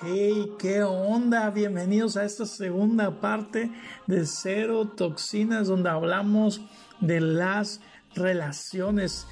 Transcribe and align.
Hey, 0.00 0.52
¿qué 0.58 0.82
onda? 0.82 1.50
Bienvenidos 1.50 2.16
a 2.16 2.24
esta 2.24 2.46
segunda 2.46 3.20
parte 3.20 3.72
de 4.06 4.26
Cero 4.26 4.86
Toxinas, 4.96 5.66
donde 5.66 5.90
hablamos 5.90 6.60
de 7.00 7.20
las 7.20 7.80
relaciones. 8.14 9.26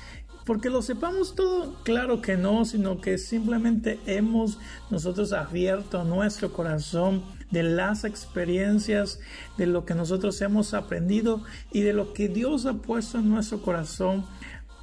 Porque 0.45 0.71
lo 0.71 0.83
sepamos 0.83 1.35
todo, 1.35 1.75
claro 1.85 2.21
que 2.21 2.37
no, 2.37 2.65
sino 2.65 3.01
que 3.01 3.19
simplemente 3.19 4.01
hemos 4.07 4.59
nosotros 4.91 5.33
abierto 5.33 6.03
nuestro 6.05 6.53
corazón 6.53 7.23
de 7.51 7.63
las 7.63 8.05
experiencias, 8.05 9.21
de 9.57 9.67
lo 9.67 9.85
que 9.85 9.95
nosotros 9.95 10.41
hemos 10.41 10.75
aprendido 10.75 11.43
y 11.73 11.83
de 11.83 11.93
lo 11.93 12.13
que 12.13 12.29
Dios 12.29 12.67
ha 12.67 12.75
puesto 12.75 13.19
en 13.19 13.29
nuestro 13.29 13.63
corazón 13.63 14.27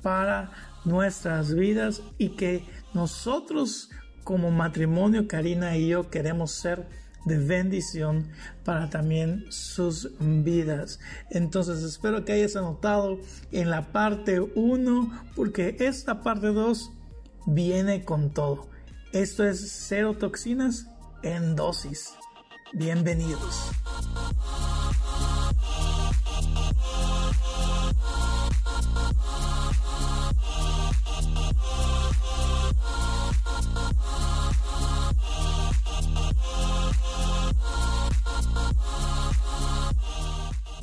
para 0.01 0.51
nuestras 0.85 1.53
vidas 1.53 2.01
y 2.17 2.29
que 2.29 2.65
nosotros 2.93 3.89
como 4.23 4.51
matrimonio, 4.51 5.27
Karina 5.27 5.75
y 5.77 5.89
yo 5.89 6.09
queremos 6.09 6.51
ser 6.51 6.87
de 7.25 7.37
bendición 7.37 8.29
para 8.63 8.89
también 8.89 9.45
sus 9.49 10.11
vidas. 10.19 10.99
Entonces 11.29 11.83
espero 11.83 12.25
que 12.25 12.33
hayas 12.33 12.55
anotado 12.55 13.19
en 13.51 13.69
la 13.69 13.91
parte 13.91 14.39
1 14.39 15.23
porque 15.35 15.77
esta 15.79 16.21
parte 16.21 16.47
2 16.47 16.91
viene 17.45 18.03
con 18.03 18.33
todo. 18.33 18.69
Esto 19.11 19.45
es 19.45 19.71
cero 19.71 20.15
toxinas 20.17 20.87
en 21.21 21.55
dosis. 21.55 22.13
Bienvenidos. 22.75 23.69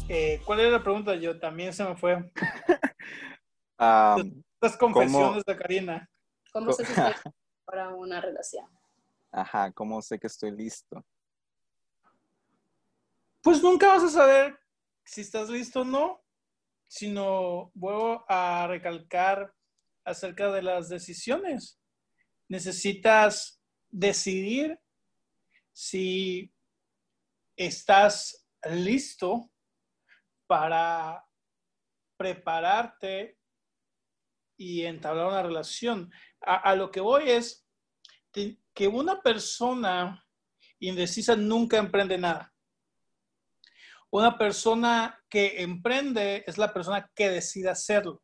Eh, 0.08 0.41
¿Cuál 0.44 0.61
era 0.61 0.70
la 0.70 0.83
pregunta? 0.84 1.16
Yo 1.16 1.41
también 1.41 1.72
se 1.72 1.83
me 1.83 1.96
fue. 1.96 2.30
Las 3.78 4.77
confesiones 4.78 5.44
de 5.44 5.56
Karina. 5.56 6.08
¿Cómo 6.52 6.72
se 6.72 6.84
para 7.64 7.88
una 7.88 8.20
relación? 8.20 8.66
Ajá, 9.33 9.72
¿cómo 9.72 10.00
sé 10.02 10.20
que 10.20 10.28
estoy 10.28 10.52
listo? 10.52 11.05
Pues 13.42 13.62
nunca 13.62 13.88
vas 13.88 14.05
a 14.05 14.08
saber 14.08 14.58
si 15.05 15.22
estás 15.22 15.48
listo 15.48 15.80
o 15.80 15.84
no, 15.84 16.22
sino 16.86 17.70
vuelvo 17.74 18.24
a 18.28 18.66
recalcar 18.66 19.55
acerca 20.05 20.50
de 20.52 20.62
las 20.62 20.91
decisiones. 20.91 21.80
Necesitas 22.48 23.62
decidir 23.88 24.78
si 25.72 26.52
estás 27.56 28.46
listo 28.64 29.50
para 30.46 31.24
prepararte 32.18 33.38
y 34.58 34.83
entablar 34.83 35.28
una 35.28 35.42
relación. 35.42 36.12
A, 36.42 36.74
lo 36.74 36.91
que 36.91 37.00
voy 37.00 37.30
es 37.30 37.66
que 38.33 38.88
una 38.88 39.22
persona 39.22 40.27
indecisa 40.78 41.36
nunca 41.36 41.78
emprende 41.78 42.18
nada. 42.18 42.49
Una 44.11 44.36
persona 44.36 45.19
que 45.28 45.62
emprende 45.62 46.44
es 46.47 46.58
la 46.58 46.72
persona 46.72 47.11
que 47.14 47.30
decide 47.30 47.70
hacerlo. 47.70 48.22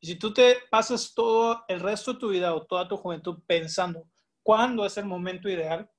Y 0.00 0.06
si 0.06 0.14
tú 0.16 0.32
te 0.32 0.58
pasas 0.70 1.12
todo 1.12 1.64
el 1.66 1.80
resto 1.80 2.12
de 2.12 2.18
tu 2.20 2.28
vida 2.28 2.54
o 2.54 2.64
toda 2.64 2.86
tu 2.86 2.96
juventud 2.96 3.42
pensando 3.46 4.08
cuándo 4.42 4.86
es 4.86 4.96
el 4.96 5.04
momento 5.04 5.48
ideal, 5.48 5.90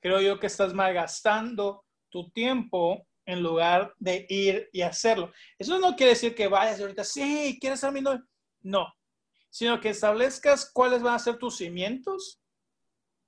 creo 0.00 0.20
yo 0.20 0.38
que 0.38 0.46
estás 0.46 0.72
malgastando 0.72 1.84
tu 2.08 2.30
tiempo 2.30 3.06
en 3.26 3.42
lugar 3.42 3.92
de 3.98 4.26
ir 4.28 4.68
y 4.72 4.82
hacerlo. 4.82 5.32
Eso 5.58 5.78
no 5.78 5.96
quiere 5.96 6.10
decir 6.10 6.34
que 6.34 6.48
vayas 6.48 6.80
ahorita, 6.80 7.02
sí, 7.04 7.58
quieres 7.60 7.80
ser 7.80 7.92
mi 7.92 8.00
novio. 8.00 8.24
No, 8.60 8.92
sino 9.50 9.80
que 9.80 9.90
establezcas 9.90 10.70
cuáles 10.72 11.02
van 11.02 11.14
a 11.14 11.18
ser 11.18 11.38
tus 11.38 11.56
cimientos 11.56 12.40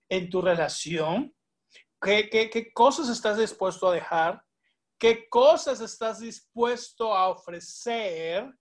en 0.08 0.30
tu 0.30 0.40
relación, 0.40 1.33
qué, 2.04 2.50
qué 2.50 2.72
cosas 2.72 3.08
estás 3.08 3.38
dispuesto 3.38 3.88
a 3.88 3.94
dejar, 3.94 4.44
qué 4.98 5.28
cosas 5.28 5.80
estás 5.80 6.20
dispuesto 6.20 7.14
a 7.14 7.28
ofrecer 7.28 8.52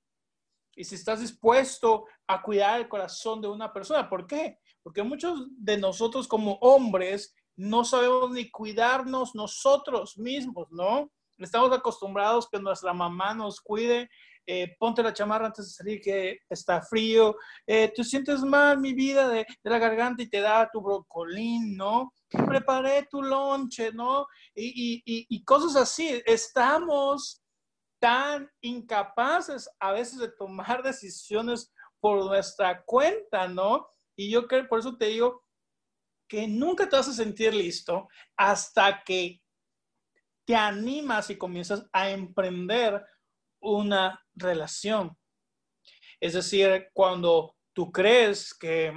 y 0.76 0.84
si 0.84 0.96
estás 0.96 1.20
dispuesto 1.20 2.06
a 2.28 2.42
cuidar 2.42 2.80
el 2.80 2.90
corazón 2.90 3.42
de 3.42 3.48
una 3.48 3.72
persona. 3.72 4.10
¿Por 4.10 4.26
qué? 4.26 4.58
Porque 4.82 5.04
muchos 5.04 5.48
de 5.52 5.78
nosotros 5.78 6.28
como 6.28 6.54
hombres 6.62 7.36
no 7.56 7.86
sabemos 7.86 8.32
ni 8.32 8.50
cuidarnos 8.50 9.36
nosotros 9.36 10.18
mismos, 10.18 10.68
¿no? 10.72 11.12
Estamos 11.38 11.72
acostumbrados 11.72 12.50
que 12.50 12.60
nuestra 12.60 12.94
mamá 12.94 13.34
nos 13.34 13.60
cuide. 13.60 14.10
Eh, 14.46 14.76
ponte 14.78 15.02
la 15.02 15.14
chamarra 15.14 15.48
antes 15.48 15.66
de 15.66 15.72
salir 15.72 16.02
que 16.02 16.40
está 16.50 16.82
frío. 16.82 17.36
Eh, 17.66 17.92
tú 17.96 18.04
sientes 18.04 18.42
mal 18.42 18.80
mi 18.80 18.94
vida 18.94 19.30
de, 19.30 19.46
la 19.64 19.80
garganta 19.80 20.22
y 20.22 20.30
te 20.30 20.42
da 20.42 20.70
tu 20.72 20.82
brocolín, 20.82 21.78
¿no? 21.78 22.14
Preparé 22.30 23.08
tu 23.10 23.22
lonche, 23.22 23.92
¿no? 23.94 24.28
Y, 24.54 25.44
cosas 25.46 25.76
así. 25.76 26.22
Estamos 26.26 27.42
tan 28.00 28.50
incapaces 28.62 29.70
a 29.80 29.94
veces 29.94 30.20
de 30.20 30.30
tomar 30.30 30.84
decisiones 30.84 31.72
por 32.02 32.26
nuestra 32.26 32.84
cuenta, 32.84 33.48
¿no? 33.48 33.88
Y 34.18 34.30
yo 34.30 34.46
creo, 34.48 34.68
por 34.68 34.80
eso 34.80 34.98
te 34.98 35.06
digo 35.06 35.44
que 36.28 36.48
nunca 36.48 36.90
te 36.90 36.98
vas 36.98 37.08
a 37.08 37.14
sentir 37.14 37.54
listo 37.54 38.10
hasta 38.36 39.04
que 39.04 39.42
te 40.46 40.56
animas 40.56 41.30
y 41.30 41.38
comienzas 41.38 41.88
a 41.94 42.10
emprender 42.10 43.06
una 43.62 44.23
relación. 44.36 45.18
Es 46.20 46.34
decir, 46.34 46.90
cuando 46.94 47.56
tú 47.74 47.92
crees 47.92 48.54
que 48.54 48.94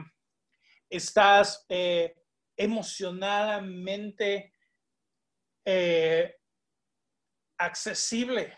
estás 0.88 1.64
eh, 1.68 2.14
emocionalmente 2.56 4.52
eh, 5.64 6.36
accesible. 7.58 8.56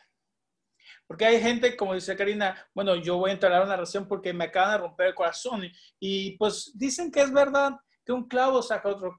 Porque 1.06 1.25
hay 1.25 1.41
gente, 1.41 1.75
como 1.77 1.94
dice 1.94 2.16
Karina, 2.16 2.69
bueno, 2.75 2.95
yo 2.97 3.16
voy 3.16 3.31
a 3.31 3.33
entrar 3.33 3.53
a 3.55 3.62
una 3.62 3.77
relación 3.77 4.06
porque 4.06 4.33
me 4.34 4.45
acaban 4.45 4.72
de 4.72 4.78
romper 4.78 5.06
el 5.06 5.15
corazón. 5.15 5.65
Y, 5.65 5.72
y 5.99 6.37
pues 6.37 6.72
dicen 6.75 7.10
que 7.10 7.22
es 7.22 7.33
verdad 7.33 7.72
que 8.05 8.12
un 8.12 8.28
clavo 8.28 8.62
saca 8.62 8.91
otro, 8.91 9.16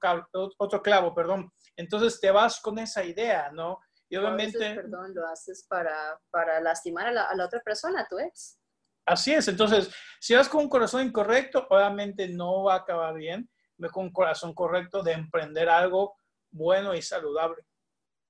otro 0.58 0.82
clavo, 0.82 1.14
perdón. 1.16 1.52
Entonces 1.76 2.20
te 2.20 2.30
vas 2.30 2.60
con 2.60 2.78
esa 2.78 3.04
idea, 3.04 3.52
¿no? 3.52 3.80
Y 4.10 4.18
obviamente... 4.18 4.76
perdón, 4.76 5.14
lo 5.14 5.28
haces 5.28 5.66
para, 5.68 6.20
para 6.32 6.60
lastimar 6.60 7.08
a 7.08 7.12
la, 7.12 7.24
a 7.26 7.36
la, 7.36 7.46
otra 7.46 7.62
persona, 7.62 8.02
a 8.02 8.08
tu 8.08 8.18
ex. 8.20 8.60
Así 9.06 9.34
es, 9.34 9.48
entonces, 9.48 9.90
si 10.20 10.36
vas 10.36 10.50
con 10.50 10.62
un 10.62 10.70
corazón 10.70 11.06
incorrecto, 11.06 11.66
obviamente 11.70 12.28
no 12.28 12.64
va 12.64 12.74
a 12.74 12.78
acabar 12.78 13.16
bien. 13.16 13.50
Ve 13.78 13.90
con 13.90 14.06
un 14.06 14.12
corazón 14.12 14.54
correcto 14.54 15.02
de 15.02 15.14
emprender 15.14 15.70
algo 15.70 16.16
bueno 16.52 16.94
y 16.94 17.02
saludable. 17.02 17.64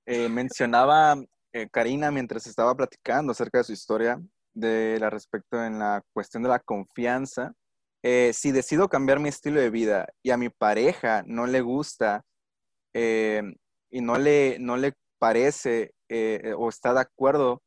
Eh, 0.06 0.28
mencionaba 0.28 1.16
eh, 1.52 1.68
Karina 1.70 2.10
mientras 2.10 2.46
estaba 2.46 2.74
platicando 2.74 3.32
acerca 3.32 3.58
de 3.58 3.64
su 3.64 3.72
historia, 3.72 4.20
de 4.54 4.98
la 5.00 5.10
respecto 5.10 5.62
en 5.64 5.78
la 5.78 6.02
cuestión 6.12 6.42
de 6.42 6.48
la 6.48 6.60
confianza. 6.60 7.52
Eh, 8.02 8.32
si 8.32 8.52
decido 8.52 8.88
cambiar 8.88 9.18
mi 9.18 9.28
estilo 9.28 9.60
de 9.60 9.70
vida 9.70 10.06
y 10.22 10.30
a 10.30 10.36
mi 10.36 10.48
pareja 10.48 11.22
no 11.26 11.46
le 11.46 11.60
gusta 11.60 12.24
eh, 12.94 13.42
y 13.90 14.00
no 14.00 14.16
le, 14.16 14.58
no 14.58 14.76
le 14.76 14.94
parece 15.20 15.92
eh, 16.08 16.54
o 16.56 16.68
está 16.68 16.94
de 16.94 17.00
acuerdo 17.00 17.62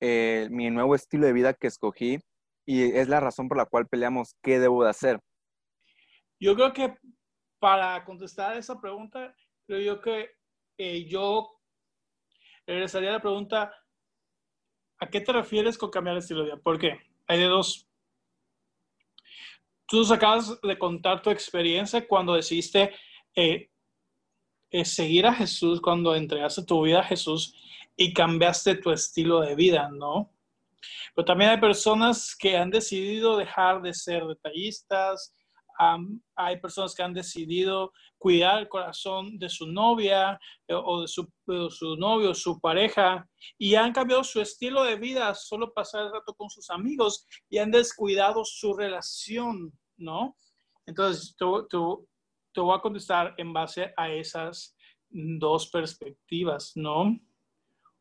eh, 0.00 0.48
mi 0.50 0.70
nuevo 0.70 0.94
estilo 0.94 1.26
de 1.26 1.32
vida 1.32 1.54
que 1.54 1.68
escogí 1.68 2.18
y 2.66 2.96
es 2.96 3.08
la 3.08 3.20
razón 3.20 3.46
por 3.46 3.58
la 3.58 3.66
cual 3.66 3.86
peleamos 3.86 4.34
qué 4.42 4.58
debo 4.58 4.82
de 4.82 4.90
hacer. 4.90 5.20
Yo 6.40 6.54
creo 6.54 6.72
que 6.72 6.96
para 7.60 8.04
contestar 8.04 8.56
esa 8.56 8.80
pregunta, 8.80 9.36
creo 9.66 9.80
yo 9.80 10.00
que 10.00 10.30
yo 11.06 11.60
regresaría 12.66 13.10
a 13.10 13.14
la 13.14 13.22
pregunta, 13.22 13.72
¿a 14.98 15.08
qué 15.08 15.20
te 15.20 15.32
refieres 15.32 15.76
con 15.76 15.90
cambiar 15.90 16.16
el 16.16 16.22
estilo 16.22 16.40
de 16.40 16.46
vida? 16.46 16.56
¿Por 16.56 16.78
qué? 16.78 16.98
Hay 17.26 17.38
de 17.38 17.46
dos. 17.46 17.86
Tú 19.86 19.98
nos 19.98 20.10
acabas 20.10 20.60
de 20.60 20.78
contar 20.78 21.20
tu 21.20 21.30
experiencia 21.30 22.06
cuando 22.08 22.34
decidiste 22.34 22.94
seguir 24.82 25.26
a 25.26 25.34
Jesús 25.34 25.80
cuando 25.80 26.14
entregaste 26.14 26.64
tu 26.64 26.82
vida 26.82 27.00
a 27.00 27.04
Jesús 27.04 27.54
y 27.96 28.12
cambiaste 28.12 28.76
tu 28.76 28.90
estilo 28.90 29.40
de 29.40 29.54
vida, 29.54 29.88
¿no? 29.92 30.32
Pero 31.14 31.24
también 31.24 31.50
hay 31.50 31.60
personas 31.60 32.34
que 32.36 32.56
han 32.56 32.70
decidido 32.70 33.36
dejar 33.36 33.82
de 33.82 33.94
ser 33.94 34.24
detallistas, 34.26 35.34
hay 36.36 36.60
personas 36.60 36.94
que 36.94 37.02
han 37.02 37.14
decidido 37.14 37.92
cuidar 38.18 38.60
el 38.60 38.68
corazón 38.68 39.38
de 39.38 39.48
su 39.48 39.66
novia 39.66 40.38
eh, 40.66 40.74
o 40.74 41.02
de 41.02 41.08
su, 41.08 41.26
novio, 41.98 42.34
su 42.34 42.60
pareja, 42.60 43.28
y 43.58 43.74
han 43.74 43.92
cambiado 43.92 44.24
su 44.24 44.40
estilo 44.40 44.84
de 44.84 44.96
vida, 44.96 45.34
solo 45.34 45.72
pasar 45.72 46.06
el 46.06 46.12
rato 46.12 46.34
con 46.34 46.48
sus 46.48 46.70
amigos 46.70 47.26
y 47.50 47.58
han 47.58 47.70
descuidado 47.70 48.44
su 48.44 48.72
relación, 48.74 49.72
¿no? 49.96 50.36
Entonces, 50.86 51.34
te 52.54 52.60
voy 52.60 52.76
a 52.76 52.80
contestar 52.80 53.34
en 53.36 53.52
base 53.52 53.92
a 53.96 54.10
esas 54.10 54.76
dos 55.10 55.68
perspectivas, 55.68 56.72
¿no? 56.76 57.18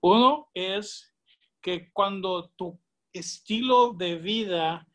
Uno 0.01 0.49
es 0.53 1.13
que 1.61 1.91
cuando 1.91 2.49
tu 2.55 2.79
estilo 3.11 3.93
de 3.93 4.17
vida 4.17 4.87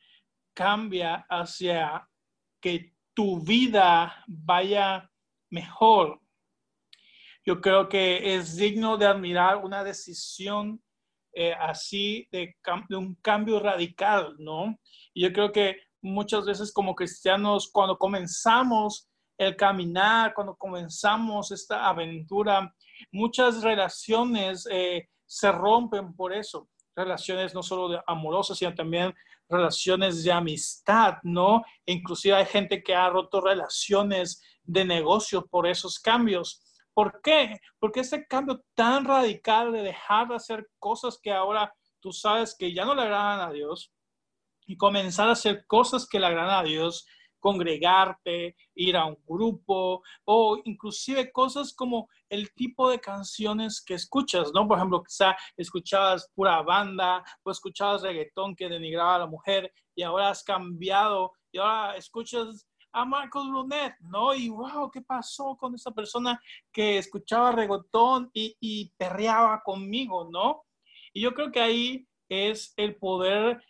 cambia 0.55 1.27
hacia 1.29 2.09
que 2.61 2.95
tu 3.15 3.41
vida 3.41 4.25
vaya 4.27 5.11
mejor. 5.51 6.21
Yo 7.45 7.61
creo 7.61 7.89
que 7.89 8.35
es 8.35 8.57
digno 8.57 8.97
de 8.97 9.07
admirar 9.07 9.57
una 9.57 9.83
decisión 9.83 10.83
eh, 11.33 11.55
así 11.55 12.29
de, 12.31 12.57
de, 12.89 12.97
un 12.97 13.15
cambio 13.17 13.61
radical, 13.61 14.35
¿no? 14.39 14.79
Y 15.15 15.23
yo 15.23 15.33
creo 15.33 15.53
que 15.53 15.77
muchas 16.03 16.45
veces 16.45 16.73
como 16.73 16.95
cristianos, 16.95 17.71
cuando 17.73 17.97
comenzamos 17.97 19.09
el 19.39 19.57
caminar, 19.57 20.35
cuando 20.35 20.57
comenzamos 20.57 21.53
esta 21.53 21.89
aventura, 21.89 22.75
muchas 23.13 23.63
relaciones 23.63 24.67
eh, 24.71 25.09
se 25.25 25.53
rompen 25.53 26.15
por 26.15 26.33
eso. 26.33 26.69
Relaciones 26.97 27.55
no 27.55 27.63
solo 27.63 27.89
de 27.89 28.01
amorosas, 28.07 28.59
sino 28.59 28.75
también 28.75 29.15
relaciones 29.49 30.25
de 30.25 30.33
amistad, 30.33 31.19
¿no? 31.23 31.63
Inclusive 31.87 32.35
hay 32.35 32.47
gente 32.47 32.83
que 32.83 32.95
ha 32.95 33.09
roto 33.09 33.41
relaciones 33.41 34.43
de 34.65 34.85
negocio 34.85 35.47
por 35.47 35.67
esos 35.67 35.99
cambios. 36.01 36.63
¿Por 36.93 37.21
qué? 37.23 37.61
Porque 37.79 38.01
ese 38.01 38.27
cambio 38.27 38.63
tan 38.75 39.05
radical 39.05 39.73
de 39.73 39.83
dejar 39.83 40.29
de 40.29 40.35
hacer 40.35 40.69
cosas 40.81 41.19
que 41.23 41.33
ahora 41.33 41.73
tú 42.01 42.13
sabes 42.13 42.57
que 42.59 42.75
ya 42.75 42.85
no 42.85 42.95
le 42.95 43.03
agradan 43.03 43.41
a 43.41 43.53
Dios 43.53 43.93
y 44.67 44.77
comenzar 44.77 45.29
a 45.29 45.33
hacer 45.33 45.65
cosas 45.67 46.07
que 46.07 46.21
le 46.21 46.27
agradan 46.27 46.59
a 46.59 46.63
Dios, 46.63 47.07
congregarte, 47.39 48.57
ir 48.75 48.97
a 48.97 49.07
un 49.07 49.19
grupo 49.27 50.03
o 50.25 50.59
inclusive 50.65 51.31
cosas 51.33 51.73
como 51.73 52.09
el 52.29 52.53
tipo 52.55 52.91
de 52.91 53.01
canciones 53.01 53.83
que 53.85 53.95
escuchas, 53.95 54.53
¿no? 54.55 54.67
Por 54.67 54.79
ejemplo, 54.79 55.03
quizá 55.03 55.37
escuchabas 55.57 56.31
pura 56.35 56.63
banda 56.63 57.25
o 57.43 57.51
escuchabas 57.51 58.03
reggaetón 58.03 58.55
que 58.55 58.69
denigraba 58.69 59.17
a 59.17 59.21
la 59.21 59.27
mujer 59.27 59.73
y 59.95 60.03
ahora 60.03 60.31
has 60.31 60.43
cambiado 60.43 61.33
y 61.53 61.59
ahora 61.59 61.97
escuchas 61.97 62.67
a 62.93 63.05
Marcos 63.05 63.49
Brunet, 63.49 63.95
¿no? 64.01 64.35
Y 64.35 64.49
wow, 64.49 64.91
¿qué 64.91 65.03
pasó 65.03 65.57
con 65.57 65.75
esa 65.75 65.91
persona 65.91 66.41
que 66.73 66.99
escuchaba 66.99 67.53
reggaetón 67.53 68.31
y, 68.33 68.57
y 68.61 68.93
perreaba 68.97 69.63
conmigo, 69.63 70.29
¿no? 70.31 70.65
Y 71.13 71.21
yo 71.21 71.35
creo 71.35 71.51
que 71.51 71.61
ahí 71.61 72.09
es 72.29 72.73
el 72.77 72.97
poder 72.97 73.63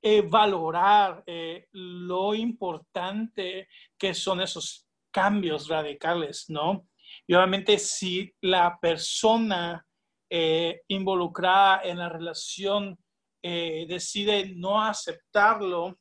eh, 0.00 0.22
valorar 0.22 1.24
eh, 1.26 1.66
lo 1.72 2.34
importante 2.34 3.68
que 3.98 4.14
son 4.14 4.40
esos 4.40 4.86
cambios 5.10 5.68
radicales, 5.68 6.44
¿no? 6.48 6.86
Y 7.26 7.34
obviamente 7.34 7.78
si 7.78 8.32
la 8.40 8.78
persona 8.80 9.84
eh, 10.30 10.82
involucrada 10.88 11.82
en 11.82 11.98
la 11.98 12.08
relación 12.08 12.98
decide 13.40 14.52
no 14.56 14.82
aceptarlo, 14.82 15.98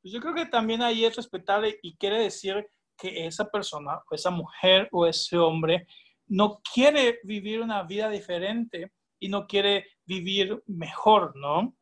pues 0.00 0.12
yo 0.12 0.20
creo 0.20 0.34
que 0.34 0.46
también 0.46 0.82
ahí 0.82 1.04
es 1.04 1.14
respetable 1.14 1.78
y 1.80 1.96
quiere 1.96 2.18
decir 2.18 2.66
que 2.98 3.26
esa 3.26 3.48
persona 3.48 4.02
o 4.10 4.14
esa 4.14 4.30
mujer 4.30 4.88
o 4.90 5.06
ese 5.06 5.38
hombre 5.38 5.86
no 6.26 6.60
quiere 6.74 7.20
vivir 7.22 7.60
una 7.60 7.84
vida 7.84 8.08
diferente 8.08 8.90
y 9.20 9.28
no 9.28 9.46
quiere 9.46 9.86
vivir 10.04 10.60
mejor, 10.66 11.36
¿no? 11.36 11.76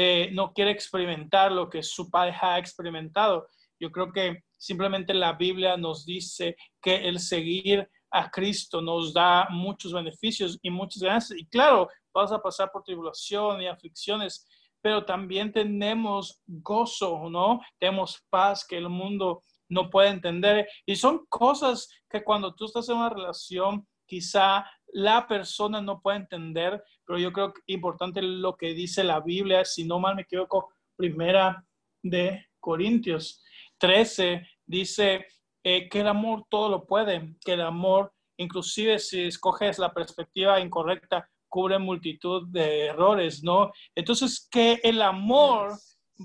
Eh, 0.00 0.30
no 0.32 0.52
quiere 0.52 0.70
experimentar 0.70 1.50
lo 1.50 1.68
que 1.68 1.82
su 1.82 2.08
pareja 2.08 2.54
ha 2.54 2.58
experimentado. 2.60 3.48
Yo 3.80 3.90
creo 3.90 4.12
que 4.12 4.44
simplemente 4.56 5.12
la 5.12 5.32
Biblia 5.32 5.76
nos 5.76 6.06
dice 6.06 6.54
que 6.80 7.08
el 7.08 7.18
seguir 7.18 7.90
a 8.12 8.30
Cristo 8.30 8.80
nos 8.80 9.12
da 9.12 9.48
muchos 9.50 9.92
beneficios 9.92 10.56
y 10.62 10.70
muchas 10.70 11.02
ganancias. 11.02 11.36
Y 11.36 11.46
claro, 11.46 11.88
vas 12.14 12.30
a 12.30 12.40
pasar 12.40 12.70
por 12.70 12.84
tribulación 12.84 13.60
y 13.60 13.66
aflicciones, 13.66 14.46
pero 14.80 15.04
también 15.04 15.52
tenemos 15.52 16.44
gozo, 16.46 17.28
¿no? 17.28 17.60
Tenemos 17.80 18.24
paz 18.30 18.64
que 18.64 18.78
el 18.78 18.88
mundo 18.88 19.42
no 19.68 19.90
puede 19.90 20.10
entender. 20.10 20.68
Y 20.86 20.94
son 20.94 21.26
cosas 21.28 21.88
que 22.08 22.22
cuando 22.22 22.54
tú 22.54 22.66
estás 22.66 22.88
en 22.88 22.98
una 22.98 23.10
relación, 23.10 23.84
quizá 24.06 24.64
la 24.92 25.26
persona 25.26 25.80
no 25.80 26.00
puede 26.00 26.18
entender, 26.18 26.82
pero 27.04 27.18
yo 27.18 27.32
creo 27.32 27.52
que 27.52 27.60
es 27.66 27.74
importante 27.74 28.22
lo 28.22 28.56
que 28.56 28.74
dice 28.74 29.04
la 29.04 29.20
Biblia, 29.20 29.64
si 29.64 29.84
no 29.84 29.98
mal 29.98 30.16
me 30.16 30.22
equivoco, 30.22 30.72
primera 30.96 31.64
de 32.02 32.46
Corintios 32.58 33.42
13, 33.78 34.46
dice 34.66 35.26
eh, 35.62 35.88
que 35.88 36.00
el 36.00 36.08
amor 36.08 36.44
todo 36.48 36.68
lo 36.68 36.86
puede, 36.86 37.36
que 37.44 37.52
el 37.52 37.60
amor, 37.60 38.12
inclusive 38.36 38.98
si 38.98 39.24
escoges 39.24 39.78
la 39.78 39.92
perspectiva 39.92 40.60
incorrecta, 40.60 41.28
cubre 41.48 41.78
multitud 41.78 42.46
de 42.48 42.86
errores, 42.86 43.42
¿no? 43.42 43.72
Entonces, 43.94 44.46
que 44.50 44.80
el 44.82 45.00
amor 45.00 45.72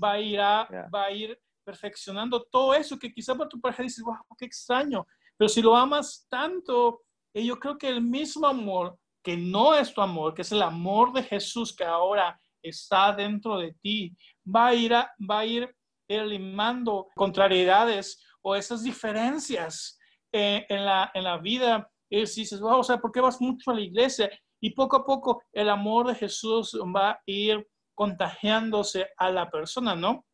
va 0.02 0.12
a 0.12 0.20
ir, 0.20 0.38
va 0.38 1.04
a 1.04 1.10
ir 1.10 1.38
perfeccionando 1.64 2.42
todo 2.50 2.74
eso 2.74 2.98
que 2.98 3.12
quizá 3.12 3.34
para 3.34 3.48
tu 3.48 3.60
pareja 3.60 3.82
dices, 3.82 4.04
wow, 4.04 4.16
qué 4.36 4.44
extraño, 4.44 5.06
pero 5.36 5.48
si 5.48 5.62
lo 5.62 5.74
amas 5.74 6.26
tanto, 6.28 7.02
y 7.34 7.46
yo 7.46 7.58
creo 7.58 7.76
que 7.76 7.88
el 7.88 8.00
mismo 8.00 8.46
amor, 8.46 8.96
que 9.22 9.36
no 9.36 9.74
es 9.74 9.92
tu 9.92 10.00
amor, 10.00 10.34
que 10.34 10.42
es 10.42 10.52
el 10.52 10.62
amor 10.62 11.12
de 11.12 11.24
Jesús 11.24 11.74
que 11.74 11.84
ahora 11.84 12.40
está 12.62 13.12
dentro 13.12 13.58
de 13.58 13.74
ti, 13.82 14.16
va 14.46 14.68
a 14.68 14.74
ir, 14.74 14.92
va 14.92 15.40
a 15.40 15.44
ir 15.44 15.74
eliminando 16.08 17.08
contrariedades 17.16 18.22
o 18.42 18.54
esas 18.54 18.82
diferencias 18.82 19.98
eh, 20.32 20.64
en, 20.68 20.84
la, 20.84 21.10
en 21.12 21.24
la 21.24 21.38
vida. 21.38 21.90
Y 22.08 22.20
dices, 22.20 22.60
wow, 22.60 22.78
o 22.78 22.84
sea, 22.84 22.98
¿por 22.98 23.10
qué 23.10 23.20
vas 23.20 23.40
mucho 23.40 23.70
a 23.70 23.74
la 23.74 23.80
iglesia? 23.80 24.30
Y 24.60 24.70
poco 24.70 24.96
a 24.96 25.04
poco 25.04 25.42
el 25.52 25.68
amor 25.68 26.06
de 26.06 26.14
Jesús 26.14 26.78
va 26.94 27.10
a 27.10 27.20
ir 27.26 27.66
contagiándose 27.94 29.08
a 29.16 29.30
la 29.30 29.50
persona, 29.50 29.96
¿no? 29.96 30.24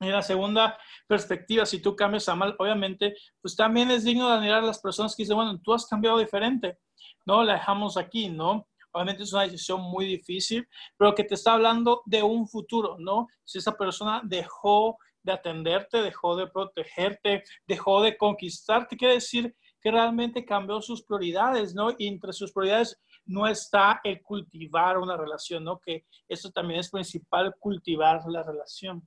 En 0.00 0.12
la 0.12 0.22
segunda 0.22 0.78
perspectiva, 1.06 1.66
si 1.66 1.80
tú 1.82 1.94
cambias 1.94 2.26
a 2.30 2.34
mal, 2.34 2.56
obviamente, 2.58 3.14
pues 3.42 3.54
también 3.54 3.90
es 3.90 4.02
digno 4.02 4.28
de 4.28 4.36
admirar 4.36 4.62
a 4.62 4.66
las 4.66 4.80
personas 4.80 5.14
que 5.14 5.24
dicen, 5.24 5.36
bueno, 5.36 5.60
tú 5.60 5.74
has 5.74 5.86
cambiado 5.86 6.18
diferente, 6.18 6.78
¿no? 7.26 7.44
La 7.44 7.54
dejamos 7.54 7.98
aquí, 7.98 8.30
¿no? 8.30 8.66
Obviamente 8.92 9.24
es 9.24 9.32
una 9.34 9.42
decisión 9.42 9.82
muy 9.82 10.06
difícil, 10.06 10.66
pero 10.96 11.14
que 11.14 11.24
te 11.24 11.34
está 11.34 11.52
hablando 11.52 12.02
de 12.06 12.22
un 12.22 12.48
futuro, 12.48 12.96
¿no? 12.98 13.28
Si 13.44 13.58
esa 13.58 13.76
persona 13.76 14.22
dejó 14.24 14.96
de 15.22 15.32
atenderte, 15.32 15.98
dejó 16.00 16.34
de 16.34 16.46
protegerte, 16.46 17.44
dejó 17.66 18.02
de 18.02 18.16
conquistarte, 18.16 18.96
quiere 18.96 19.14
decir 19.14 19.54
que 19.82 19.90
realmente 19.90 20.46
cambió 20.46 20.80
sus 20.80 21.02
prioridades, 21.02 21.74
¿no? 21.74 21.90
Y 21.98 22.08
entre 22.08 22.32
sus 22.32 22.52
prioridades 22.52 22.98
no 23.26 23.46
está 23.46 24.00
el 24.02 24.22
cultivar 24.22 24.96
una 24.96 25.16
relación, 25.16 25.64
¿no? 25.64 25.78
Que 25.78 26.06
eso 26.26 26.50
también 26.50 26.80
es 26.80 26.90
principal, 26.90 27.54
cultivar 27.58 28.22
la 28.28 28.42
relación. 28.42 29.06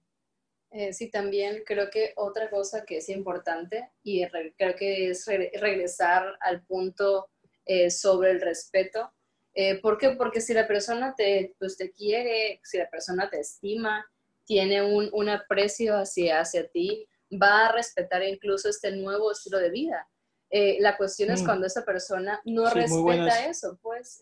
Eh, 0.75 0.91
sí, 0.91 1.11
también 1.11 1.63
creo 1.63 1.91
que 1.91 2.13
otra 2.15 2.49
cosa 2.49 2.83
que 2.83 2.97
es 2.97 3.07
importante 3.09 3.91
y 4.01 4.25
creo 4.57 4.75
que 4.75 5.11
es 5.11 5.27
regresar 5.27 6.35
al 6.41 6.65
punto 6.65 7.29
eh, 7.65 7.91
sobre 7.91 8.31
el 8.31 8.41
respeto. 8.41 9.13
Eh, 9.53 9.79
¿Por 9.81 9.99
qué? 9.99 10.15
Porque 10.17 10.41
si 10.41 10.51
la 10.55 10.67
persona 10.67 11.13
te, 11.15 11.53
pues, 11.59 11.77
te 11.77 11.91
quiere, 11.91 12.59
si 12.63 12.79
la 12.79 12.89
persona 12.89 13.29
te 13.29 13.39
estima, 13.39 14.03
tiene 14.45 14.81
un, 14.81 15.11
un 15.13 15.29
aprecio 15.29 15.95
hacia, 15.95 16.39
hacia 16.39 16.67
ti, 16.67 17.07
va 17.31 17.67
a 17.67 17.71
respetar 17.71 18.23
incluso 18.23 18.67
este 18.67 18.91
nuevo 18.93 19.31
estilo 19.31 19.59
de 19.59 19.69
vida. 19.69 20.09
Eh, 20.49 20.77
la 20.79 20.97
cuestión 20.97 21.29
es 21.29 21.43
mm. 21.43 21.45
cuando 21.45 21.67
esa 21.67 21.85
persona 21.85 22.41
no 22.45 22.67
respeta 22.71 23.45
eso, 23.45 23.77
pues. 23.79 24.19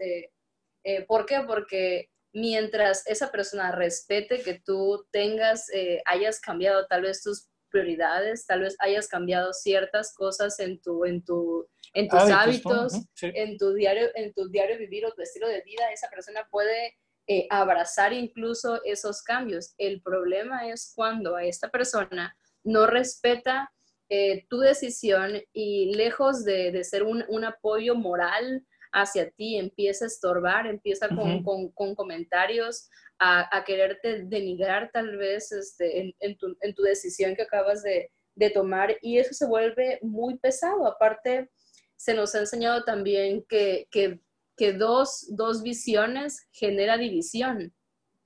¿Por 1.08 1.26
qué? 1.26 1.42
Porque 1.48 2.10
mientras 2.34 3.06
esa 3.08 3.32
persona 3.32 3.72
respete 3.72 4.42
que 4.42 4.62
tú 4.66 5.06
tengas, 5.12 5.70
eh, 5.74 6.02
hayas 6.06 6.40
cambiado 6.40 6.86
tal 6.88 7.04
vez 7.04 7.22
tus 7.22 7.50
prioridades, 7.70 8.46
tal 8.46 8.62
vez 8.62 8.76
hayas 8.80 9.08
cambiado 9.08 9.54
ciertas 9.54 10.14
cosas 10.14 10.60
en, 10.60 10.82
tu, 10.82 11.06
en, 11.06 11.24
tu, 11.24 11.68
en 11.94 12.08
tus 12.08 12.20
hábitos, 12.20 12.94
en, 13.22 13.58
tu 13.58 13.74
diario, 13.74 14.10
en 14.16 14.34
tu 14.34 14.50
diario 14.50 14.78
vivir 14.78 15.06
o 15.06 15.14
tu 15.14 15.22
estilo 15.22 15.48
de 15.48 15.62
vida, 15.62 15.92
esa 15.92 16.10
persona 16.10 16.48
puede 16.52 16.98
eh, 17.28 17.48
abrazar 17.50 18.14
incluso 18.14 18.84
esos 18.84 19.24
cambios. 19.24 19.74
El 19.78 20.02
problema 20.02 20.68
es 20.68 20.92
cuando 20.94 21.36
a 21.36 21.46
esta 21.46 21.70
persona 21.70 22.36
no 22.64 22.88
respeta 22.88 23.72
eh, 24.10 24.46
tu 24.50 24.60
decisión 24.60 25.42
y 25.54 25.96
lejos 25.96 26.44
de, 26.44 26.72
de 26.72 26.84
ser 26.84 27.04
un, 27.04 27.24
un 27.30 27.46
apoyo 27.46 27.96
moral, 27.96 28.66
hacia 28.92 29.30
ti, 29.32 29.58
empieza 29.58 30.06
a 30.06 30.08
estorbar, 30.08 30.68
empieza 30.68 31.10
con, 31.10 31.44
con, 31.44 31.96
comentarios 31.96 32.90
a, 33.20 33.56
a, 33.56 33.64
quererte 33.64 34.24
denigrar 34.24 34.92
tal 34.92 35.18
vez 35.18 35.52
este, 35.52 36.00
en, 36.00 36.16
en, 36.20 36.38
tu, 36.38 36.58
en, 36.62 36.74
tu, 36.74 36.82
decisión 36.84 37.36
que 37.36 37.44
acabas 37.44 37.84
de, 37.84 38.12
de 38.36 38.50
tomar 38.50 38.98
y 39.02 39.18
eso 39.18 39.34
se 39.34 39.46
vuelve 39.46 40.00
muy 40.02 40.38
pesado. 40.38 40.86
Aparte, 40.86 41.50
se 41.96 42.14
nos 42.14 42.34
ha 42.36 42.40
enseñado 42.40 42.84
también 42.84 43.46
que, 43.48 43.88
que, 43.92 44.20
que 44.58 44.74
dos, 44.74 45.28
dos 45.30 45.62
visiones 45.62 46.48
genera 46.52 46.98
división. 46.98 47.74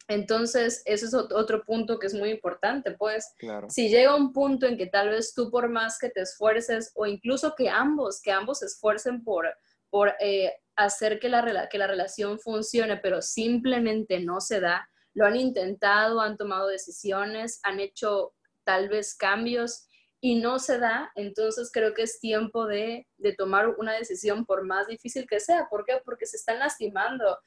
Entonces, 0.08 0.84
eso 0.86 1.06
es 1.08 1.14
otro 1.14 1.66
punto 1.66 1.98
que 1.98 2.08
es 2.08 2.14
muy 2.14 2.30
importante, 2.30 2.92
pues 2.92 3.34
si 3.70 3.90
llega 3.90 4.16
un 4.16 4.34
punto 4.34 4.68
en 4.68 4.78
que 4.78 4.86
tal 4.86 5.10
vez 5.10 5.34
tú 5.34 5.50
por 5.50 5.68
más 5.68 5.98
que 5.98 6.10
te 6.10 6.22
esfuerces 6.22 6.92
o 6.94 7.08
incluso 7.08 7.56
que 7.56 7.70
ambos, 7.70 8.22
que 8.22 8.32
ambos 8.32 8.60
se 8.60 8.68
esfuercen 8.68 9.24
por, 9.24 9.48
por 9.96 10.14
eh, 10.20 10.52
hacer 10.76 11.22
que 11.22 11.30
la, 11.30 11.70
que 11.70 11.78
la 11.78 11.88
relación 11.88 12.38
funcione, 12.38 12.98
pero 12.98 13.22
simplemente 13.22 14.20
no 14.20 14.42
se 14.42 14.60
da, 14.60 14.90
lo 15.14 15.26
han 15.26 15.38
intentado, 15.38 16.20
han 16.20 16.36
tomado 16.36 16.68
decisiones, 16.68 17.62
han 17.64 17.80
hecho 17.80 18.34
tal 18.66 18.90
vez 18.90 19.16
cambios 19.16 19.88
y 20.20 20.36
no 20.36 20.60
se 20.60 20.80
da, 20.80 21.14
entonces 21.16 21.70
creo 21.72 21.94
que 21.94 22.02
es 22.02 22.20
tiempo 22.20 22.66
de, 22.68 23.08
de 23.16 23.32
tomar 23.32 23.70
una 23.78 23.94
decisión 23.94 24.46
por 24.46 24.66
más 24.66 24.88
difícil 24.88 25.26
que 25.30 25.40
sea. 25.40 25.68
¿Por 25.70 25.86
qué? 25.86 26.02
Porque 26.04 26.26
se 26.26 26.36
están 26.36 26.60
lastimando. 26.60 27.40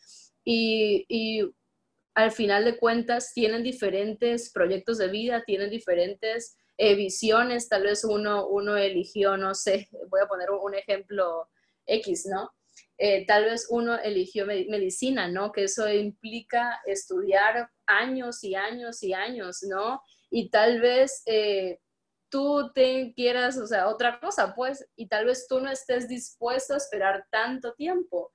Y, 0.42 1.04
y 1.06 1.54
al 2.14 2.32
final 2.32 2.64
de 2.64 2.78
cuentas 2.78 3.34
tienen 3.34 3.62
diferentes 3.62 4.50
proyectos 4.50 4.96
de 4.96 5.08
vida, 5.08 5.44
tienen 5.44 5.68
diferentes 5.68 6.56
eh, 6.78 6.94
visiones, 6.94 7.68
tal 7.68 7.82
vez 7.82 8.04
uno, 8.04 8.48
uno 8.48 8.78
eligió, 8.78 9.36
no 9.36 9.54
sé, 9.54 9.90
voy 10.08 10.22
a 10.22 10.28
poner 10.28 10.50
un 10.50 10.74
ejemplo 10.74 11.50
X, 11.88 12.26
¿no? 12.26 12.50
Eh, 12.96 13.26
tal 13.26 13.44
vez 13.44 13.66
uno 13.70 13.96
eligió 13.98 14.44
medicina, 14.46 15.28
¿no? 15.28 15.52
Que 15.52 15.64
eso 15.64 15.88
implica 15.88 16.80
estudiar 16.84 17.70
años 17.86 18.42
y 18.42 18.54
años 18.54 19.02
y 19.02 19.14
años, 19.14 19.62
¿no? 19.62 20.02
Y 20.30 20.50
tal 20.50 20.80
vez 20.80 21.22
eh, 21.26 21.78
tú 22.28 22.72
te 22.74 23.12
quieras, 23.14 23.56
o 23.58 23.66
sea, 23.66 23.88
otra 23.88 24.18
cosa, 24.20 24.54
pues, 24.54 24.86
y 24.96 25.08
tal 25.08 25.26
vez 25.26 25.46
tú 25.48 25.60
no 25.60 25.70
estés 25.70 26.08
dispuesto 26.08 26.74
a 26.74 26.78
esperar 26.78 27.26
tanto 27.30 27.74
tiempo. 27.74 28.32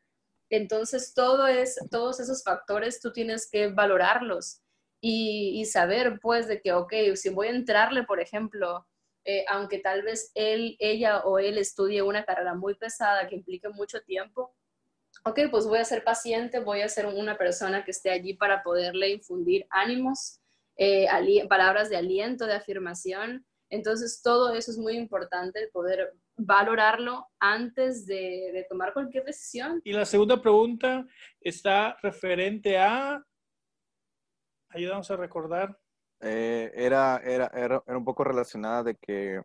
Entonces, 0.50 1.14
todo 1.14 1.48
es, 1.48 1.78
todos 1.92 2.20
esos 2.20 2.44
factores 2.44 3.02
tú 3.02 3.12
tienes 3.12 3.50
que 3.50 3.68
valorarlos 3.68 4.62
y, 5.02 5.66
saber, 5.66 6.20
pues, 6.22 6.48
de 6.48 6.62
que, 6.62 6.72
ok, 6.74 6.94
si 7.16 7.30
voy 7.30 7.48
a 7.48 7.52
entrarle, 7.52 8.04
por 8.04 8.22
ejemplo, 8.22 8.88
eh, 9.26 9.46
aunque 9.48 9.80
tal 9.80 10.02
vez 10.04 10.32
él, 10.36 10.76
ella 10.80 11.22
o 11.22 11.40
él 11.40 11.58
estudie 11.58 12.02
una 12.02 12.26
carrera 12.26 12.54
muy 12.56 12.76
pesada 12.76 13.28
que 13.28 13.36
implique 13.36 13.70
mucho 13.70 14.02
tiempo, 14.02 14.56
ok, 15.26 15.40
pues 15.50 15.66
voy 15.66 15.80
a 15.80 15.86
ser 15.86 16.04
paciente, 16.04 16.60
voy 16.60 16.82
a 16.82 16.90
ser 16.90 17.06
una 17.06 17.38
persona 17.38 17.84
que 17.84 17.92
esté 17.92 18.12
allí 18.12 18.34
para 18.34 18.64
poderle 18.64 19.12
infundir 19.12 19.66
ánimos, 19.70 20.42
eh, 20.78 21.08
palabras 21.48 21.90
de 21.90 21.98
aliento, 21.98 22.46
de 22.46 22.54
afirmación. 22.54 23.46
Entonces, 23.70 24.22
todo 24.22 24.54
eso 24.54 24.72
es 24.72 24.78
muy 24.78 24.96
importante, 24.96 25.70
poder 25.72 26.14
valorarlo 26.36 27.28
antes 27.40 28.06
de, 28.06 28.66
tomar 28.70 28.94
cualquier 28.94 29.24
decisión. 29.24 29.82
Y 29.84 29.94
la 29.94 30.06
segunda 30.06 30.42
pregunta 30.42 31.06
está 31.40 31.98
referente 32.02 32.78
a, 32.78 33.24
ayúdanos 34.70 35.10
a 35.10 35.16
recordar. 35.16 35.78
Eh, 36.26 36.72
era, 36.74 37.18
era, 37.18 37.52
era, 37.54 37.84
un 37.88 38.06
poco 38.06 38.24
relacionada 38.24 38.84
de 38.84 38.96
que, 38.96 39.42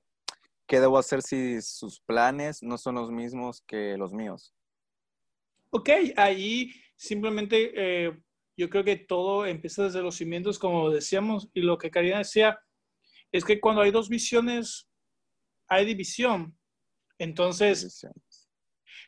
¿qué 0.67 0.79
debo 0.79 0.97
hacer 0.97 1.23
si 1.23 1.61
sus 1.61 2.01
planes 2.01 2.63
no 2.63 2.79
son 2.79 2.95
los 2.95 3.11
mismos 3.11 3.63
que 3.67 3.97
los 3.97 4.13
míos? 4.13 4.55
Ok, 5.71 5.91
ahí 6.17 6.73
simplemente 6.97 7.73
eh, 7.75 8.17
yo 8.57 8.71
creo 8.71 8.85
que 8.85 8.97
todo 8.97 9.45
empieza 9.45 9.85
desde 9.85 10.03
los 10.03 10.17
cimientos, 10.17 10.59
como 10.59 10.91
decíamos, 10.91 11.49
y 11.53 11.63
lo 11.63 11.79
que 11.79 11.91
Karina 11.91 12.19
decía, 12.19 12.61
es 13.33 13.45
que 13.45 13.61
cuando 13.61 13.83
hay 13.83 13.91
dos 13.91 14.09
visiones, 14.09 14.89
hay 15.69 15.85
división. 15.85 16.57
Entonces, 17.19 18.07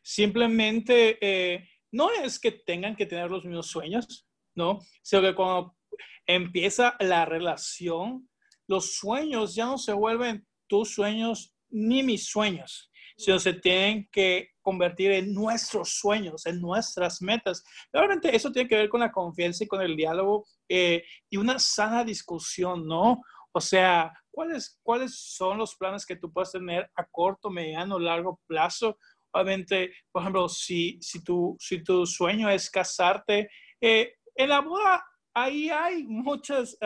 simplemente 0.03 1.19
eh, 1.21 1.69
no 1.93 2.11
es 2.11 2.39
que 2.41 2.51
tengan 2.51 2.97
que 2.97 3.07
tener 3.07 3.31
los 3.31 3.45
mismos 3.45 3.69
sueños, 3.69 4.27
¿no? 4.55 4.81
Sino 5.03 5.23
que 5.23 5.35
cuando 5.35 5.77
empieza 6.35 6.97
la 7.01 7.25
relación, 7.25 8.29
los 8.67 8.95
sueños 8.95 9.55
ya 9.55 9.67
no 9.67 9.79
se 9.79 9.93
vuelven 9.93 10.47
tus 10.69 10.95
sueños 10.95 11.55
ni 11.71 12.03
mis 12.03 12.27
sueños, 12.29 12.91
sino 13.17 13.39
se 13.39 13.55
tienen 13.55 14.09
que 14.13 14.51
convertir 14.63 15.11
en 15.13 15.35
nuestros 15.35 15.99
sueños, 15.99 16.47
en 16.47 16.61
nuestras 16.61 17.21
metas. 17.21 17.65
Realmente 17.93 18.35
eso 18.35 18.53
tiene 18.53 18.69
que 18.69 18.77
ver 18.77 18.89
con 18.89 19.01
la 19.01 19.13
confianza 19.13 19.65
y 19.65 19.67
con 19.67 19.81
el 19.81 19.97
diálogo 19.97 20.47
eh, 20.69 21.05
y 21.29 21.37
una 21.37 21.59
sana 21.59 22.05
discusión, 22.05 22.87
¿no? 22.87 23.21
O 23.53 23.61
sea, 23.61 24.13
¿cuáles, 24.31 24.79
¿cuáles 24.83 25.19
son 25.19 25.59
los 25.59 25.75
planes 25.75 26.07
que 26.07 26.17
tú 26.17 26.33
puedes 26.33 26.53
tener 26.53 26.89
a 26.95 27.05
corto, 27.11 27.51
mediano, 27.51 27.99
largo 27.99 28.41
plazo? 28.47 28.99
Obviamente, 29.33 29.93
por 30.13 30.23
ejemplo, 30.23 30.49
si, 30.49 30.99
si, 31.01 31.25
tu, 31.25 31.57
si 31.59 31.83
tu 31.83 32.07
sueño 32.07 32.49
es 32.49 32.71
casarte, 32.71 33.49
eh, 33.81 34.15
en 34.37 34.49
la 34.49 34.61
boda 34.61 35.05
ahí 35.35 35.71
hay 35.71 36.05
muchas 36.05 36.77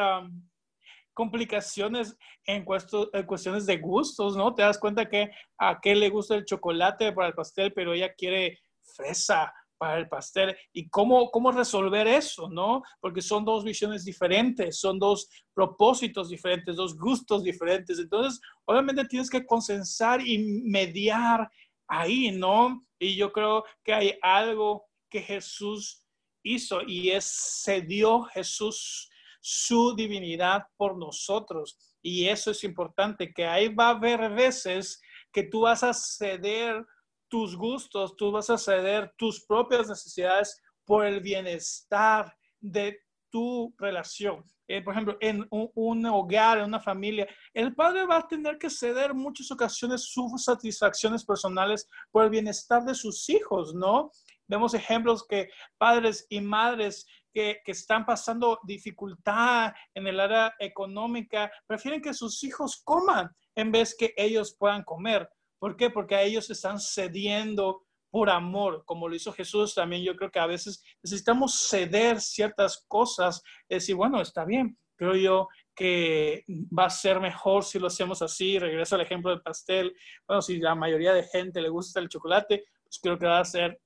complicaciones 1.14 2.16
en, 2.44 2.64
cuestiones 2.64 3.66
de 3.66 3.78
gustos, 3.78 4.36
¿no? 4.36 4.54
Te 4.54 4.62
das 4.62 4.78
cuenta 4.78 5.08
que 5.08 5.30
a 5.58 5.80
qué 5.80 5.94
le 5.94 6.10
gusta 6.10 6.34
el 6.34 6.44
chocolate 6.44 7.12
para 7.12 7.28
el 7.28 7.34
pastel, 7.34 7.72
pero 7.72 7.94
ella 7.94 8.12
quiere 8.12 8.58
fresa 8.82 9.52
para 9.78 9.98
el 9.98 10.08
pastel 10.08 10.56
y 10.72 10.88
cómo, 10.88 11.30
cómo 11.30 11.50
resolver 11.50 12.06
eso, 12.06 12.48
¿no? 12.48 12.82
Porque 13.00 13.22
son 13.22 13.44
dos 13.44 13.64
visiones 13.64 14.04
diferentes, 14.04 14.78
son 14.78 14.98
dos 14.98 15.28
propósitos 15.52 16.28
diferentes, 16.28 16.76
dos 16.76 16.96
gustos 16.96 17.42
diferentes. 17.44 17.98
Entonces, 17.98 18.40
obviamente 18.64 19.04
tienes 19.06 19.30
que 19.30 19.46
consensar 19.46 20.20
y 20.26 20.62
mediar 20.64 21.48
ahí, 21.88 22.30
¿no? 22.32 22.84
Y 22.98 23.16
yo 23.16 23.32
creo 23.32 23.64
que 23.82 23.94
hay 23.94 24.18
algo 24.22 24.86
que 25.08 25.20
Jesús 25.20 26.03
hizo 26.44 26.80
y 26.86 27.10
es 27.10 27.62
cedió 27.64 28.22
Jesús 28.24 29.10
su 29.40 29.94
divinidad 29.96 30.62
por 30.76 30.96
nosotros. 30.96 31.76
Y 32.00 32.28
eso 32.28 32.52
es 32.52 32.62
importante, 32.64 33.32
que 33.32 33.46
ahí 33.46 33.68
va 33.68 33.88
a 33.88 33.90
haber 33.90 34.30
veces 34.30 35.00
que 35.32 35.42
tú 35.42 35.62
vas 35.62 35.82
a 35.82 35.92
ceder 35.92 36.84
tus 37.28 37.56
gustos, 37.56 38.14
tú 38.16 38.30
vas 38.30 38.48
a 38.50 38.58
ceder 38.58 39.12
tus 39.16 39.44
propias 39.44 39.88
necesidades 39.88 40.62
por 40.84 41.04
el 41.04 41.20
bienestar 41.20 42.32
de 42.60 43.00
tu 43.30 43.74
relación. 43.78 44.44
Eh, 44.66 44.80
por 44.80 44.94
ejemplo, 44.94 45.18
en 45.20 45.46
un, 45.50 46.06
hogar, 46.06 46.58
en 46.58 46.64
una 46.64 46.80
familia, 46.80 47.28
el 47.52 47.74
padre 47.74 48.06
va 48.06 48.18
a 48.18 48.28
tener 48.28 48.56
que 48.56 48.70
ceder 48.70 49.12
muchas 49.12 49.50
ocasiones 49.50 50.04
sus 50.04 50.44
satisfacciones 50.44 51.24
personales 51.24 51.86
por 52.10 52.24
el 52.24 52.30
bienestar 52.30 52.82
de 52.84 52.94
sus 52.94 53.28
hijos, 53.28 53.74
¿no? 53.74 54.10
Vemos 54.46 54.74
ejemplos 54.74 55.26
que 55.26 55.48
padres 55.78 56.26
y 56.28 56.40
madres 56.40 57.06
que, 57.32 57.60
que, 57.64 57.72
están 57.72 58.06
pasando 58.06 58.60
dificultad 58.64 59.72
en 59.94 60.06
el 60.06 60.20
área 60.20 60.54
económica 60.58 61.50
prefieren 61.66 62.00
que 62.00 62.14
sus 62.14 62.42
hijos 62.44 62.80
coman 62.84 63.28
en 63.54 63.72
vez 63.72 63.96
que 63.98 64.14
ellos 64.16 64.56
puedan 64.58 64.84
comer. 64.84 65.28
¿Por 65.58 65.76
qué? 65.76 65.90
Porque 65.90 66.14
a 66.14 66.22
ellos 66.22 66.50
están 66.50 66.78
cediendo 66.78 67.84
por 68.14 68.30
amor, 68.30 68.84
como 68.86 69.08
lo 69.08 69.16
hizo 69.16 69.32
Jesús 69.32 69.74
también. 69.74 70.04
Yo 70.04 70.14
creo 70.14 70.30
que 70.30 70.38
a 70.38 70.46
veces 70.46 70.84
necesitamos 71.02 71.66
ceder 71.68 72.20
ciertas 72.20 72.84
cosas, 72.86 73.42
decir, 73.68 73.96
bueno, 73.96 74.20
está 74.20 74.44
bien, 74.44 74.78
creo 74.94 75.16
yo 75.16 75.48
que 75.74 76.44
va 76.46 76.84
a 76.84 76.90
ser 76.90 77.18
mejor 77.18 77.64
si 77.64 77.80
lo 77.80 77.88
hacemos 77.88 78.22
así. 78.22 78.58
Regreso 78.58 78.94
al 78.94 79.00
ejemplo 79.00 79.30
del 79.30 79.42
pastel. 79.42 79.96
Bueno, 80.28 80.42
si 80.42 80.58
la 80.58 80.76
mayoría 80.76 81.12
de 81.12 81.24
gente 81.24 81.60
le 81.60 81.68
gusta 81.68 81.98
el 81.98 82.08
chocolate, 82.08 82.64
pues 82.84 83.00
creo 83.02 83.18
que 83.18 83.26
va 83.26 83.40
a 83.40 83.44
ser 83.44 83.80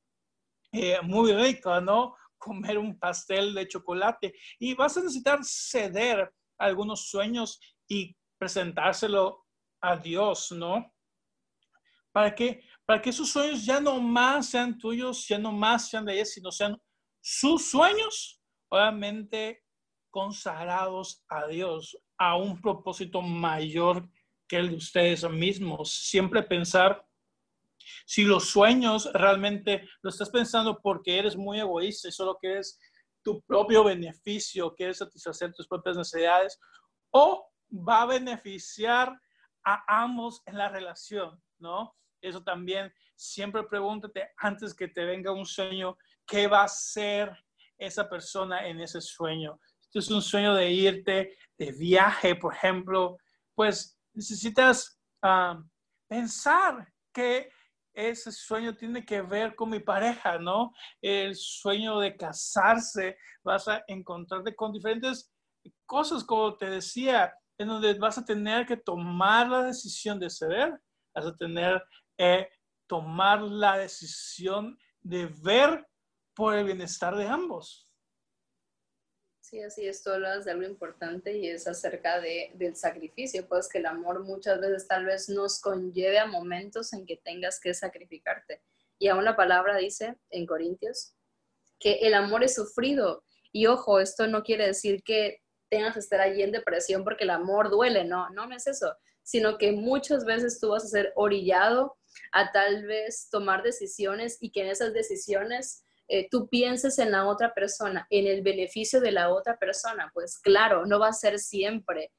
eh, 0.73 0.99
muy 1.03 1.33
rico, 1.33 1.81
¿no? 1.81 2.15
Comer 2.39 2.79
un 2.79 2.99
pastel 2.99 3.55
de 3.55 3.67
chocolate. 3.67 4.33
Y 4.59 4.75
vas 4.75 4.97
a 4.97 5.01
necesitar 5.01 5.41
ceder 5.43 6.33
algunos 6.59 7.09
sueños 7.09 7.61
y 7.89 8.17
presentárselo 8.39 9.45
a 9.81 9.97
Dios, 9.97 10.53
¿no? 10.53 10.93
¿Para 12.13 12.35
qué? 12.35 12.63
Para 12.87 13.01
que 13.03 13.11
esos 13.11 13.29
sueños 13.29 13.65
ya 13.65 13.81
no 13.81 14.01
más 14.01 14.51
sean 14.51 14.79
tuyos, 14.79 15.27
ya 15.29 15.39
no 15.39 15.53
más 15.53 15.89
sean 15.89 16.05
de 16.05 16.15
ella, 16.15 16.25
sino 16.25 16.51
sean 16.51 16.81
sus 17.21 17.71
sueños, 17.71 18.41
obviamente 18.71 19.63
consagrados 20.11 21.25
a 21.29 21.47
Dios, 21.47 21.97
a 22.17 22.37
un 22.37 22.61
propósito 22.61 23.21
mayor 23.23 24.09
que 24.49 24.57
el 24.57 24.71
de 24.71 24.77
ustedes 24.77 25.29
mismos. 25.31 25.93
Siempre 25.93 26.43
pensar 26.43 27.07
si 28.07 28.25
los 28.25 28.49
sueños 28.49 29.11
realmente 29.13 29.89
lo 30.03 30.11
estás 30.11 30.31
pensando 30.31 30.81
porque 30.81 31.19
eres 31.19 31.37
muy 31.37 31.61
egoísta 31.61 32.09
y 32.09 32.13
solo 32.13 32.37
quieres 32.37 32.79
tu 33.23 33.43
propio 33.43 33.85
beneficio, 33.85 34.75
quieres 34.75 34.99
satisfacer 34.99 35.53
tus 35.53 35.67
propias 35.67 35.97
necesidades, 35.97 36.59
o 37.11 37.51
va 37.71 38.03
a 38.03 38.07
beneficiar 38.07 39.21
a 39.65 40.03
ambos 40.03 40.43
en 40.47 40.57
la 40.57 40.69
relación, 40.69 41.43
¿no? 41.59 41.95
Eso 42.21 42.43
también, 42.43 42.93
siempre 43.17 43.63
pregúntate 43.65 44.31
antes 44.39 44.75
que 44.75 44.89
te 44.89 45.05
venga 45.05 45.33
un 45.33 45.47
sueño, 45.47 45.97
¿qué 46.27 46.47
va 46.47 46.65
a 46.65 46.69
ser 46.69 47.33
esa 47.77 48.09
persona 48.09 48.67
en 48.67 48.81
ese 48.81 49.01
sueño? 49.01 49.61
Si 49.91 49.99
es 49.99 50.11
un 50.11 50.23
sueño 50.23 50.55
de 50.55 50.71
irte 50.71 51.37
de 51.57 51.73
viaje, 51.73 52.35
por 52.35 52.55
ejemplo, 52.55 53.17
pues 53.55 53.99
necesitas 54.13 55.01
ah, 55.23 55.63
pensar 56.09 56.93
que 57.13 57.51
ese 57.99 58.31
sueño 58.31 58.77
tiene 58.77 59.05
que 59.05 59.23
ver 59.23 59.57
con 59.57 59.71
mi 59.71 59.81
pareja, 59.81 60.39
¿no? 60.39 60.73
El 61.03 61.35
sueño 61.35 61.99
de 61.99 62.17
casarse, 62.17 63.17
vas 63.43 63.67
a 63.67 63.83
encontrarte 63.89 64.55
con 64.55 64.73
diferentes 64.73 65.33
cosas, 65.85 66.23
como 66.23 66.57
te 66.57 66.71
decía, 66.71 67.35
en 67.59 67.67
donde 67.67 67.95
vas 67.95 68.17
a 68.17 68.25
tener 68.25 68.67
que 68.67 68.77
tomar 68.77 69.49
la 69.49 69.65
decisión 69.65 70.21
de 70.21 70.31
ceder, 70.31 70.81
vas 71.13 71.27
a 71.27 71.37
tener 71.37 71.83
que 72.17 72.49
tomar 72.87 73.43
la 73.43 73.79
decisión 73.79 74.79
de 75.01 75.27
ver 75.43 75.85
por 76.35 76.55
el 76.55 76.67
bienestar 76.67 77.17
de 77.17 77.27
ambos. 77.27 77.88
Sí, 79.49 79.63
así 79.63 79.89
es, 79.89 80.03
tú 80.03 80.11
hablas 80.11 80.45
de 80.45 80.51
algo 80.51 80.67
importante 80.67 81.35
y 81.35 81.49
es 81.49 81.67
acerca 81.67 82.21
de, 82.21 82.51
del 82.57 82.77
sacrificio, 82.77 83.49
pues 83.49 83.67
que 83.67 83.79
el 83.79 83.87
amor 83.87 84.23
muchas 84.23 84.61
veces 84.61 84.87
tal 84.87 85.07
vez 85.07 85.31
nos 85.31 85.59
conlleve 85.59 86.19
a 86.19 86.27
momentos 86.27 86.93
en 86.93 87.07
que 87.07 87.17
tengas 87.17 87.59
que 87.59 87.73
sacrificarte. 87.73 88.61
Y 88.99 89.09
aún 89.09 89.25
la 89.25 89.37
palabra 89.37 89.79
dice 89.79 90.19
en 90.29 90.45
Corintios 90.45 91.15
que 91.79 91.95
el 92.03 92.13
amor 92.13 92.45
es 92.45 92.57
sufrido. 92.57 93.25
Y 93.51 93.65
ojo, 93.65 94.01
esto 94.01 94.27
no 94.27 94.43
quiere 94.43 94.67
decir 94.67 95.03
que 95.03 95.41
tengas 95.71 95.95
que 95.95 96.01
estar 96.01 96.21
allí 96.21 96.43
en 96.43 96.53
depresión 96.53 97.03
porque 97.03 97.25
el 97.25 97.31
amor 97.31 97.71
duele, 97.71 98.05
no, 98.05 98.29
no, 98.29 98.47
no 98.47 98.55
es 98.55 98.67
eso, 98.67 98.99
sino 99.23 99.57
que 99.57 99.73
muchas 99.73 100.27
veces 100.27 100.61
tú 100.61 100.69
vas 100.69 100.85
a 100.85 100.89
ser 100.89 101.15
orillado 101.17 101.97
a 102.33 102.53
tal 102.53 102.85
vez 102.85 103.31
tomar 103.31 103.63
decisiones 103.63 104.37
y 104.43 104.51
que 104.51 104.61
en 104.61 104.69
esas 104.69 104.93
decisiones 104.93 105.87
eh, 106.09 106.29
tú 106.31 106.49
pienses 106.49 106.99
en 106.99 107.13
la 107.13 107.27
otra 107.27 107.53
persona, 107.53 108.07
en 108.11 108.27
el 108.27 108.43
beneficio 108.43 109.01
de 109.01 109.13
la 109.13 109.31
otra 109.31 109.59
persona, 109.59 110.11
pues 110.15 110.39
claro, 110.39 110.87
no 110.87 110.99
va 110.99 111.09
a 111.09 111.13
ser 111.13 111.39
siempre. 111.39 112.13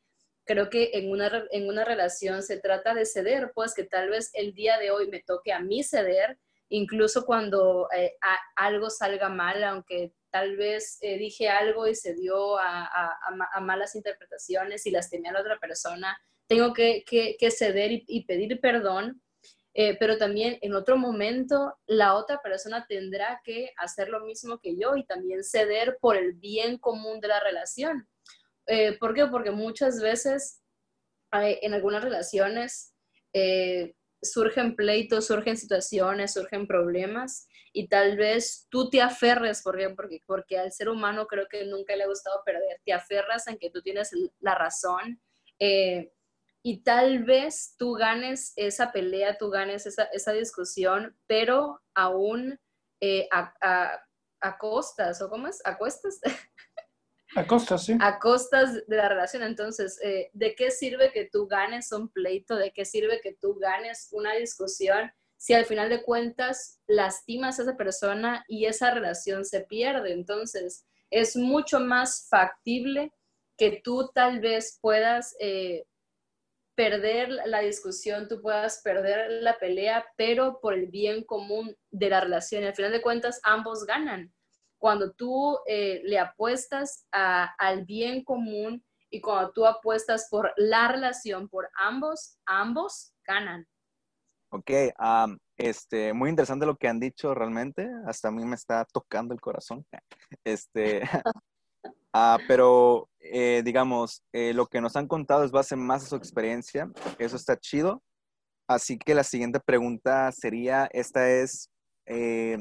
Creo 0.45 0.69
que 0.69 0.91
en 0.93 1.11
una, 1.11 1.45
en 1.51 1.67
una 1.67 1.83
relación 1.85 2.43
se 2.43 2.59
trata 2.59 2.93
de 2.93 3.05
ceder, 3.05 3.51
pues 3.53 3.73
que 3.73 3.83
tal 3.83 4.09
vez 4.09 4.29
el 4.33 4.53
día 4.53 4.77
de 4.77 4.91
hoy 4.91 5.07
me 5.07 5.21
toque 5.21 5.53
a 5.53 5.59
mí 5.59 5.83
ceder, 5.83 6.37
incluso 6.69 7.25
cuando 7.25 7.87
eh, 7.95 8.15
algo 8.55 8.89
salga 8.89 9.29
mal, 9.29 9.63
aunque 9.63 10.13
tal 10.31 10.55
vez 10.55 10.99
eh, 11.01 11.17
dije 11.17 11.49
algo 11.49 11.87
y 11.87 11.95
se 11.95 12.13
dio 12.13 12.59
a, 12.59 13.17
malas 13.61 13.95
interpretaciones 13.95 14.85
y 14.85 14.91
lastimé 14.91 15.29
a 15.29 15.33
la 15.33 15.41
otra 15.41 15.59
persona, 15.59 16.17
tengo 16.47 16.73
que, 16.73 17.03
ceder 17.51 18.03
y 18.05 18.25
pedir 18.25 18.59
perdón 18.59 19.21
eh, 19.81 19.95
pero 19.97 20.17
también 20.17 20.57
en 20.61 20.73
otro 20.73 20.97
momento 20.97 21.73
la 21.87 22.15
otra 22.15 22.41
persona 22.41 22.85
tendrá 22.85 23.39
que 23.45 23.71
hacer 23.77 24.09
lo 24.09 24.19
mismo 24.25 24.59
que 24.59 24.75
yo 24.75 24.97
y 24.97 25.05
también 25.05 25.41
ceder 25.41 25.97
por 26.01 26.17
el 26.17 26.33
bien 26.33 26.77
común 26.77 27.21
de 27.21 27.29
la 27.29 27.39
relación. 27.39 28.05
Eh, 28.67 28.97
¿Por 28.97 29.13
qué? 29.13 29.27
Porque 29.27 29.51
muchas 29.51 30.01
veces 30.01 30.61
en 31.31 31.73
algunas 31.73 32.03
relaciones 32.03 32.93
eh, 33.31 33.95
surgen 34.21 34.75
pleitos, 34.75 35.27
surgen 35.27 35.55
situaciones, 35.55 36.33
surgen 36.33 36.67
problemas 36.67 37.47
y 37.71 37.87
tal 37.87 38.17
vez 38.17 38.67
tú 38.69 38.89
te 38.89 39.01
aferres, 39.01 39.61
¿por 39.61 39.77
Porque, 39.95 40.21
porque 40.25 40.57
al 40.57 40.73
ser 40.73 40.89
humano 40.89 41.25
creo 41.25 41.47
que 41.49 41.63
nunca 41.63 41.95
le 41.95 42.03
ha 42.03 42.07
gustado 42.07 42.41
perder, 42.45 42.81
te 42.83 42.91
aferras 42.91 43.47
en 43.47 43.57
que 43.57 43.69
tú 43.69 43.81
tienes 43.81 44.11
la 44.41 44.55
razón 44.55 45.21
y 46.61 46.83
tal 46.83 47.23
vez 47.23 47.75
tú 47.77 47.93
ganes 47.93 48.53
esa 48.55 48.91
pelea, 48.91 49.37
tú 49.37 49.49
ganes 49.49 49.85
esa, 49.85 50.33
discusión, 50.33 51.17
pero 51.25 51.81
aún 51.93 52.59
eh, 52.99 53.27
a, 53.31 54.05
costas, 54.59 55.21
¿o 55.21 55.29
cómo 55.29 55.47
es? 55.47 55.61
¿A 55.65 55.77
cuestas? 55.77 56.19
A 57.35 57.45
costas, 57.45 57.85
sí. 57.85 57.95
A 58.01 58.17
costas 58.17 58.87
de 58.87 58.97
la 58.97 59.07
relación. 59.07 59.43
Entonces, 59.43 59.99
eh, 60.01 60.31
¿de 60.33 60.55
qué 60.55 60.71
sirve 60.71 61.11
que 61.11 61.29
tú 61.31 61.45
ganes 61.47 61.91
un 61.91 62.09
pleito? 62.09 62.55
¿De 62.55 62.71
qué 62.71 62.85
sirve 62.85 63.21
que 63.21 63.35
tú 63.39 63.53
ganes 63.53 64.09
una 64.11 64.33
discusión 64.33 65.11
si 65.37 65.53
al 65.53 65.65
final 65.65 65.89
de 65.89 66.01
cuentas 66.01 66.81
lastimas 66.87 67.59
a 67.59 67.61
esa 67.61 67.77
persona 67.77 68.43
y 68.47 68.65
esa 68.65 68.91
relación 68.91 69.45
se 69.45 69.61
pierde? 69.61 70.11
Entonces, 70.11 70.87
es 71.11 71.35
mucho 71.35 71.79
más 71.79 72.27
factible 72.31 73.13
que 73.57 73.79
tú 73.83 74.09
tal 74.15 74.39
vez 74.39 74.79
puedas 74.81 75.35
eh, 75.39 75.85
perder 76.79 77.27
la 77.45 77.59
discusión, 77.59 78.29
tú 78.29 78.41
puedas 78.41 78.79
perder 78.81 79.29
la 79.43 79.57
pelea, 79.57 80.05
pero 80.15 80.61
por 80.61 80.73
el 80.73 80.87
bien 80.87 81.25
común 81.25 81.75
de 81.91 82.09
la 82.09 82.21
relación. 82.21 82.63
Y 82.63 82.67
al 82.67 82.73
final 82.73 82.93
de 82.93 83.01
cuentas, 83.01 83.41
ambos 83.43 83.85
ganan. 83.85 84.33
Cuando 84.77 85.11
tú 85.11 85.59
eh, 85.67 85.99
le 86.05 86.17
apuestas 86.17 87.05
al 87.11 87.83
bien 87.83 88.23
común 88.23 88.81
y 89.09 89.19
cuando 89.19 89.51
tú 89.51 89.65
apuestas 89.65 90.29
por 90.31 90.53
la 90.55 90.87
relación, 90.87 91.49
por 91.49 91.69
ambos, 91.75 92.37
ambos 92.45 93.13
ganan. 93.27 93.67
Ok, 94.51 94.71
este, 95.57 96.13
muy 96.13 96.29
interesante 96.29 96.65
lo 96.65 96.77
que 96.77 96.87
han 96.87 97.01
dicho 97.01 97.35
realmente. 97.35 97.89
Hasta 98.07 98.29
a 98.29 98.31
mí 98.31 98.45
me 98.45 98.55
está 98.55 98.85
tocando 98.85 99.33
el 99.33 99.41
corazón. 99.41 99.85
Este, 100.45 101.01
Ah, 102.13 102.39
pero 102.47 103.09
eh, 103.19 103.61
digamos, 103.63 104.23
eh, 104.33 104.53
lo 104.53 104.67
que 104.67 104.81
nos 104.81 104.95
han 104.95 105.07
contado 105.07 105.43
es 105.43 105.51
base 105.51 105.75
más 105.75 106.03
a 106.03 106.07
su 106.07 106.15
experiencia. 106.15 106.89
Eso 107.19 107.35
está 107.35 107.57
chido. 107.57 108.01
Así 108.67 108.97
que 108.97 109.15
la 109.15 109.23
siguiente 109.23 109.59
pregunta 109.59 110.31
sería, 110.31 110.87
esta 110.93 111.29
es, 111.29 111.69
eh, 112.05 112.57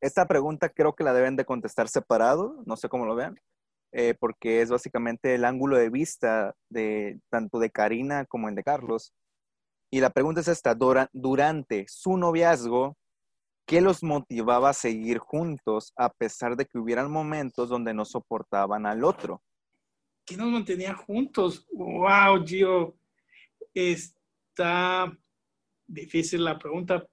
esta 0.00 0.26
pregunta 0.26 0.68
creo 0.68 0.94
que 0.94 1.04
la 1.04 1.12
deben 1.12 1.36
de 1.36 1.44
contestar 1.44 1.88
separado, 1.88 2.62
no 2.66 2.76
sé 2.76 2.88
cómo 2.88 3.06
lo 3.06 3.14
vean, 3.14 3.38
porque 4.18 4.60
es 4.60 4.70
básicamente 4.70 5.36
el 5.36 5.44
ángulo 5.44 5.76
de 5.76 5.88
vista 5.88 6.54
de 6.68 7.20
tanto 7.30 7.60
de 7.60 7.70
Karina 7.70 8.24
como 8.26 8.48
el 8.48 8.56
de 8.56 8.64
Carlos. 8.64 9.12
Y 9.92 10.00
la 10.00 10.10
pregunta 10.10 10.40
es 10.40 10.48
esta, 10.48 10.74
durante 11.12 11.84
su 11.88 12.16
noviazgo, 12.16 12.96
¿Qué 13.66 13.80
los 13.80 14.02
motivaba 14.02 14.70
a 14.70 14.74
seguir 14.74 15.18
juntos 15.18 15.92
a 15.96 16.12
pesar 16.12 16.56
de 16.56 16.66
que 16.66 16.78
hubieran 16.78 17.10
momentos 17.10 17.68
donde 17.68 17.94
no 17.94 18.04
soportaban 18.04 18.84
al 18.84 19.04
otro? 19.04 19.42
¿Qué 20.26 20.36
nos 20.36 20.48
mantenía 20.48 20.94
juntos? 20.94 21.66
¡Wow, 21.72 22.44
Gio! 22.46 22.96
Está 23.72 25.16
difícil 25.86 26.44
la 26.44 26.58
pregunta, 26.58 27.06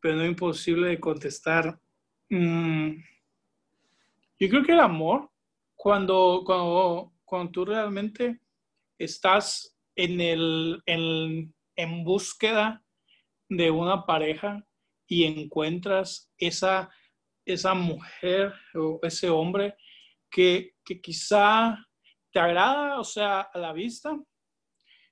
pero 0.00 0.16
no 0.16 0.24
imposible 0.24 0.88
de 0.88 1.00
contestar. 1.00 1.78
Mm, 2.30 2.92
yo 4.38 4.48
creo 4.48 4.62
que 4.62 4.72
el 4.72 4.80
amor, 4.80 5.30
cuando, 5.74 6.42
cuando, 6.46 7.12
cuando 7.24 7.50
tú 7.50 7.64
realmente 7.64 8.40
estás 8.98 9.76
en, 9.96 10.20
el, 10.20 10.82
en, 10.86 11.54
en 11.76 12.04
búsqueda 12.04 12.82
de 13.48 13.70
una 13.70 14.06
pareja, 14.06 14.64
y 15.06 15.24
encuentras 15.24 16.30
esa, 16.38 16.90
esa 17.44 17.74
mujer 17.74 18.52
o 18.74 19.00
ese 19.02 19.28
hombre 19.28 19.76
que, 20.30 20.74
quizá 21.02 21.78
te 22.32 22.40
agrada, 22.40 22.98
o 22.98 23.04
sea, 23.04 23.42
a 23.42 23.58
la 23.58 23.72
vista, 23.72 24.18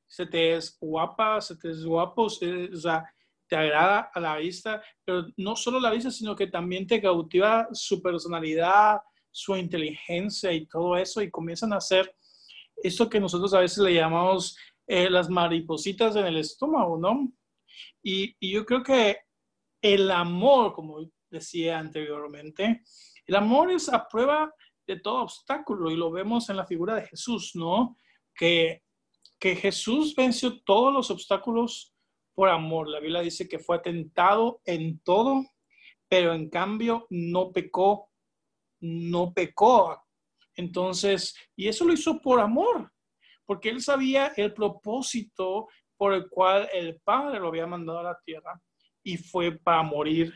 se 0.06 0.26
te 0.26 0.54
es 0.54 0.76
guapa, 0.80 1.40
se 1.40 1.56
te 1.56 1.70
es 1.70 1.84
guapo, 1.84 2.24
o 2.24 2.30
sea, 2.30 3.04
te 3.48 3.56
agrada 3.56 4.10
a 4.12 4.20
la 4.20 4.36
vista, 4.36 4.82
pero 5.04 5.26
no 5.36 5.56
solo 5.56 5.78
la 5.78 5.90
vista, 5.90 6.10
sino 6.10 6.34
que 6.34 6.48
también 6.48 6.86
te 6.86 7.00
cautiva 7.00 7.68
su 7.72 8.02
personalidad, 8.02 9.00
su 9.30 9.56
inteligencia 9.56 10.52
y 10.52 10.66
todo 10.66 10.96
eso, 10.96 11.22
y 11.22 11.30
comienzan 11.30 11.72
a 11.72 11.76
hacer 11.76 12.14
esto 12.82 13.08
que 13.08 13.20
nosotros 13.20 13.54
a 13.54 13.60
veces 13.60 13.78
le 13.78 13.94
llamamos 13.94 14.56
eh, 14.86 15.08
las 15.08 15.30
maripositas 15.30 16.16
en 16.16 16.26
el 16.26 16.38
estómago, 16.38 16.98
¿no? 16.98 17.32
Y, 18.02 18.34
y, 18.40 18.52
yo 18.52 18.66
creo 18.66 18.82
que 18.82 19.18
el 19.82 20.10
amor, 20.12 20.72
como 20.72 21.10
decía 21.28 21.80
anteriormente, 21.80 22.82
el 23.26 23.34
amor 23.34 23.72
es 23.72 23.88
a 23.88 24.06
prueba 24.08 24.54
de 24.86 25.00
todo 25.00 25.22
obstáculo 25.22 25.90
y 25.90 25.96
lo 25.96 26.10
vemos 26.10 26.48
en 26.48 26.56
la 26.56 26.66
figura 26.66 26.94
de 26.94 27.06
Jesús, 27.06 27.52
¿no? 27.54 27.96
Que, 28.34 28.82
que 29.38 29.56
Jesús 29.56 30.14
venció 30.14 30.62
todos 30.62 30.92
los 30.92 31.10
obstáculos 31.10 31.94
por 32.34 32.48
amor. 32.48 32.88
La 32.88 33.00
Biblia 33.00 33.20
dice 33.20 33.48
que 33.48 33.58
fue 33.58 33.80
tentado 33.80 34.60
en 34.64 35.00
todo, 35.00 35.44
pero 36.08 36.32
en 36.32 36.48
cambio 36.48 37.06
no 37.10 37.50
pecó, 37.52 38.08
no 38.80 39.32
pecó. 39.32 40.00
Entonces, 40.54 41.34
y 41.56 41.68
eso 41.68 41.84
lo 41.84 41.92
hizo 41.92 42.20
por 42.20 42.38
amor, 42.38 42.92
porque 43.44 43.70
él 43.70 43.80
sabía 43.80 44.32
el 44.36 44.52
propósito 44.54 45.68
por 45.96 46.14
el 46.14 46.28
cual 46.28 46.68
el 46.72 47.00
Padre 47.00 47.40
lo 47.40 47.48
había 47.48 47.66
mandado 47.66 48.00
a 48.00 48.04
la 48.04 48.20
tierra 48.24 48.60
y 49.02 49.16
fue 49.16 49.58
para 49.58 49.82
morir 49.82 50.32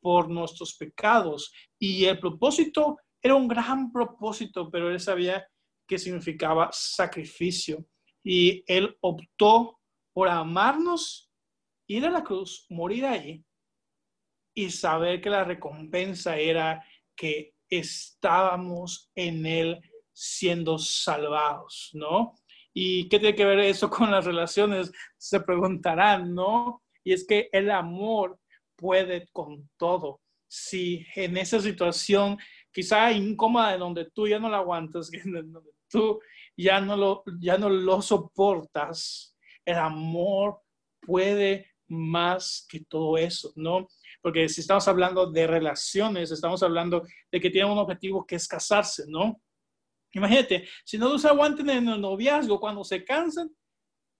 por 0.00 0.28
nuestros 0.28 0.74
pecados. 0.74 1.52
Y 1.78 2.04
el 2.04 2.18
propósito 2.18 2.98
era 3.22 3.34
un 3.34 3.48
gran 3.48 3.90
propósito, 3.90 4.70
pero 4.70 4.90
él 4.90 5.00
sabía 5.00 5.46
que 5.86 5.98
significaba 5.98 6.70
sacrificio. 6.72 7.86
Y 8.22 8.62
él 8.66 8.96
optó 9.00 9.80
por 10.12 10.28
amarnos, 10.28 11.30
ir 11.86 12.06
a 12.06 12.10
la 12.10 12.22
cruz, 12.22 12.66
morir 12.70 13.04
ahí 13.04 13.44
y 14.54 14.70
saber 14.70 15.20
que 15.20 15.30
la 15.30 15.44
recompensa 15.44 16.38
era 16.38 16.82
que 17.16 17.54
estábamos 17.68 19.10
en 19.14 19.44
él 19.44 19.80
siendo 20.12 20.78
salvados, 20.78 21.90
¿no? 21.92 22.34
¿Y 22.72 23.08
qué 23.08 23.18
tiene 23.18 23.36
que 23.36 23.44
ver 23.44 23.60
eso 23.60 23.90
con 23.90 24.10
las 24.10 24.24
relaciones? 24.24 24.92
Se 25.16 25.40
preguntarán, 25.40 26.34
¿no? 26.34 26.83
Y 27.04 27.12
es 27.12 27.26
que 27.26 27.48
el 27.52 27.70
amor 27.70 28.38
puede 28.76 29.28
con 29.32 29.68
todo. 29.76 30.20
Si 30.48 31.06
en 31.14 31.36
esa 31.36 31.60
situación 31.60 32.38
quizá 32.72 33.12
incómoda, 33.12 33.76
donde 33.76 34.10
tú 34.10 34.26
ya 34.26 34.38
no 34.38 34.48
la 34.48 34.58
aguantas, 34.58 35.10
donde 35.24 35.70
tú 35.88 36.20
ya 36.56 36.80
no 36.80 36.96
lo, 36.96 37.22
ya 37.40 37.58
no 37.58 37.68
lo 37.68 38.02
soportas, 38.02 39.36
el 39.64 39.76
amor 39.76 40.60
puede 41.00 41.74
más 41.88 42.66
que 42.68 42.80
todo 42.80 43.18
eso, 43.18 43.52
¿no? 43.56 43.88
Porque 44.22 44.48
si 44.48 44.62
estamos 44.62 44.88
hablando 44.88 45.30
de 45.30 45.46
relaciones, 45.46 46.30
estamos 46.30 46.62
hablando 46.62 47.02
de 47.30 47.40
que 47.40 47.50
tienen 47.50 47.70
un 47.70 47.78
objetivo 47.78 48.26
que 48.26 48.36
es 48.36 48.48
casarse, 48.48 49.04
¿no? 49.06 49.40
Imagínate, 50.12 50.66
si 50.84 50.96
no 50.96 51.08
los 51.10 51.24
aguanten 51.24 51.68
en 51.70 51.88
el 51.88 52.00
noviazgo, 52.00 52.58
cuando 52.58 52.84
se 52.84 53.04
cansan, 53.04 53.50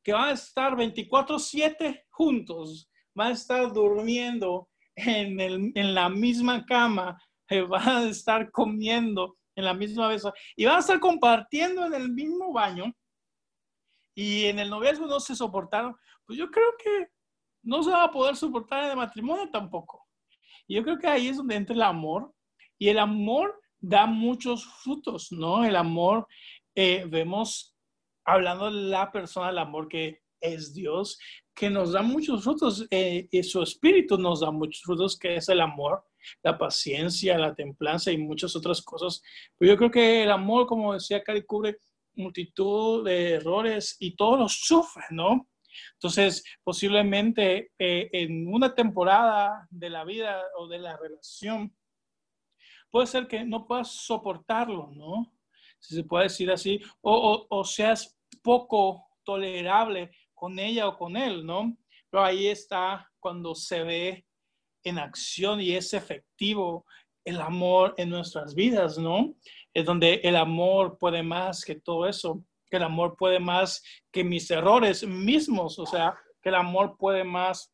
que 0.02 0.12
van 0.12 0.30
a 0.30 0.32
estar 0.32 0.76
24/7 0.76 2.03
juntos, 2.16 2.88
van 3.14 3.28
a 3.28 3.34
estar 3.34 3.72
durmiendo 3.72 4.68
en, 4.96 5.40
en 5.40 5.94
la 5.94 6.08
misma 6.08 6.64
cama, 6.64 7.20
eh, 7.48 7.60
van 7.62 7.88
a 7.88 8.08
estar 8.08 8.50
comiendo 8.50 9.36
en 9.56 9.64
la 9.64 9.74
misma 9.74 10.08
vez 10.08 10.22
y 10.56 10.64
van 10.64 10.76
a 10.76 10.80
estar 10.80 10.98
compartiendo 11.00 11.86
en 11.86 11.94
el 11.94 12.10
mismo 12.10 12.52
baño 12.52 12.92
y 14.14 14.46
en 14.46 14.58
el 14.58 14.70
noviazgo 14.70 15.06
no 15.06 15.20
se 15.20 15.34
soportaron, 15.34 15.94
pues 16.24 16.38
yo 16.38 16.50
creo 16.50 16.70
que 16.82 17.08
no 17.62 17.82
se 17.82 17.90
va 17.90 18.04
a 18.04 18.10
poder 18.10 18.36
soportar 18.36 18.90
el 18.90 18.96
matrimonio 18.96 19.50
tampoco. 19.50 20.06
Y 20.66 20.76
yo 20.76 20.82
creo 20.82 20.98
que 20.98 21.08
ahí 21.08 21.28
es 21.28 21.36
donde 21.36 21.56
entra 21.56 21.74
el 21.74 21.82
amor 21.82 22.32
y 22.78 22.88
el 22.88 22.98
amor 22.98 23.60
da 23.78 24.06
muchos 24.06 24.64
frutos, 24.82 25.32
¿no? 25.32 25.64
El 25.64 25.76
amor, 25.76 26.26
eh, 26.74 27.04
vemos 27.08 27.76
hablando 28.24 28.66
de 28.66 28.88
la 28.88 29.10
persona, 29.10 29.50
el 29.50 29.58
amor 29.58 29.88
que 29.88 30.20
es 30.40 30.74
Dios, 30.74 31.18
que 31.54 31.70
nos 31.70 31.92
da 31.92 32.02
muchos 32.02 32.42
frutos 32.42 32.86
eh, 32.90 33.28
y 33.30 33.42
su 33.42 33.62
espíritu 33.62 34.18
nos 34.18 34.40
da 34.40 34.50
muchos 34.50 34.82
frutos, 34.82 35.18
que 35.18 35.36
es 35.36 35.48
el 35.48 35.60
amor, 35.60 36.04
la 36.42 36.58
paciencia, 36.58 37.38
la 37.38 37.54
templanza 37.54 38.10
y 38.10 38.18
muchas 38.18 38.56
otras 38.56 38.82
cosas. 38.82 39.22
Pero 39.56 39.72
yo 39.72 39.78
creo 39.78 39.90
que 39.90 40.22
el 40.24 40.32
amor, 40.32 40.66
como 40.66 40.94
decía 40.94 41.22
Cari, 41.22 41.44
cubre 41.44 41.78
multitud 42.16 43.04
de 43.04 43.34
errores 43.34 43.96
y 44.00 44.16
todos 44.16 44.38
los 44.38 44.52
sufre, 44.52 45.04
¿no? 45.10 45.48
Entonces, 45.94 46.44
posiblemente 46.62 47.72
eh, 47.78 48.08
en 48.12 48.52
una 48.52 48.74
temporada 48.74 49.66
de 49.70 49.90
la 49.90 50.04
vida 50.04 50.42
o 50.56 50.68
de 50.68 50.78
la 50.78 50.96
relación, 50.96 51.74
puede 52.90 53.06
ser 53.06 53.26
que 53.26 53.44
no 53.44 53.66
puedas 53.66 53.90
soportarlo, 53.90 54.90
¿no? 54.92 55.32
Si 55.78 55.94
se 55.94 56.04
puede 56.04 56.24
decir 56.24 56.50
así, 56.50 56.80
o, 57.00 57.46
o 57.48 57.64
seas 57.64 58.16
poco 58.42 59.04
tolerable 59.24 60.10
con 60.34 60.58
ella 60.58 60.88
o 60.88 60.96
con 60.96 61.16
él, 61.16 61.44
¿no? 61.44 61.76
Pero 62.10 62.24
ahí 62.24 62.46
está 62.46 63.10
cuando 63.18 63.54
se 63.54 63.82
ve 63.82 64.26
en 64.84 64.98
acción 64.98 65.60
y 65.60 65.72
es 65.72 65.94
efectivo 65.94 66.86
el 67.24 67.40
amor 67.40 67.94
en 67.96 68.10
nuestras 68.10 68.54
vidas, 68.54 68.98
¿no? 68.98 69.34
Es 69.72 69.84
donde 69.84 70.20
el 70.22 70.36
amor 70.36 70.98
puede 70.98 71.22
más 71.22 71.64
que 71.64 71.76
todo 71.76 72.06
eso, 72.06 72.44
que 72.70 72.76
el 72.76 72.82
amor 72.82 73.16
puede 73.16 73.40
más 73.40 73.82
que 74.12 74.22
mis 74.22 74.50
errores 74.50 75.06
mismos, 75.06 75.78
o 75.78 75.86
sea, 75.86 76.16
que 76.42 76.50
el 76.50 76.54
amor 76.56 76.96
puede 76.98 77.24
más 77.24 77.72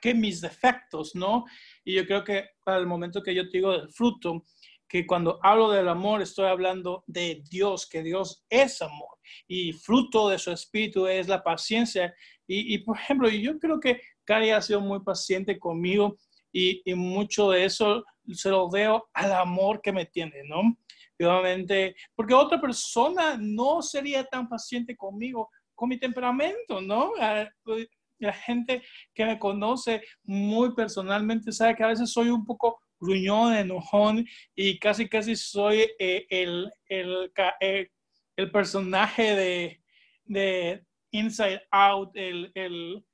que 0.00 0.14
mis 0.14 0.40
defectos, 0.40 1.14
¿no? 1.14 1.44
Y 1.84 1.94
yo 1.94 2.06
creo 2.06 2.22
que 2.22 2.50
para 2.64 2.78
el 2.78 2.86
momento 2.86 3.22
que 3.22 3.34
yo 3.34 3.48
te 3.48 3.58
digo 3.58 3.72
del 3.72 3.90
fruto, 3.90 4.44
que 4.88 5.06
cuando 5.06 5.38
hablo 5.42 5.70
del 5.70 5.88
amor 5.88 6.22
estoy 6.22 6.46
hablando 6.46 7.04
de 7.06 7.42
Dios, 7.50 7.86
que 7.86 8.02
Dios 8.02 8.44
es 8.48 8.80
amor 8.80 9.18
y 9.46 9.72
fruto 9.72 10.30
de 10.30 10.38
su 10.38 10.50
espíritu 10.50 11.06
es 11.06 11.28
la 11.28 11.42
paciencia. 11.42 12.14
Y, 12.46 12.78
por 12.78 12.96
ejemplo, 12.96 13.28
yo 13.28 13.58
creo 13.58 13.78
que 13.78 14.00
Cari 14.24 14.50
ha 14.50 14.62
sido 14.62 14.80
muy 14.80 15.00
paciente 15.00 15.58
conmigo 15.58 16.16
y, 16.50 16.82
mucho 16.94 17.50
de 17.50 17.66
eso 17.66 18.04
se 18.32 18.48
lo 18.48 18.70
veo 18.70 19.08
al 19.12 19.32
amor 19.32 19.80
que 19.82 19.92
me 19.92 20.06
tiene, 20.06 20.42
¿no? 20.44 20.76
obviamente, 21.20 21.96
porque 22.14 22.32
otra 22.32 22.60
persona 22.60 23.36
no 23.38 23.82
sería 23.82 24.24
tan 24.24 24.48
paciente 24.48 24.96
conmigo, 24.96 25.50
con 25.74 25.88
mi 25.88 25.98
temperamento, 25.98 26.80
¿no? 26.80 27.12
La 27.16 28.32
gente 28.32 28.82
que 29.12 29.24
me 29.24 29.38
conoce 29.38 30.02
muy 30.22 30.74
personalmente 30.74 31.50
sabe 31.50 31.74
que 31.74 31.82
a 31.82 31.88
veces 31.88 32.12
soy 32.12 32.28
un 32.28 32.44
poco 32.44 32.80
gruñón, 33.00 33.54
enojón 33.54 34.26
y 34.54 34.78
casi 34.78 35.08
casi 35.08 35.36
soy 35.36 35.86
eh, 35.98 36.26
el, 36.28 36.70
el, 36.88 37.32
eh, 37.60 37.88
el, 38.36 38.50
personaje 38.50 39.34
de, 39.34 39.82
de, 40.24 40.84
Inside 41.10 41.62
Out, 41.70 42.10
el, 42.14 42.52
el 42.54 43.04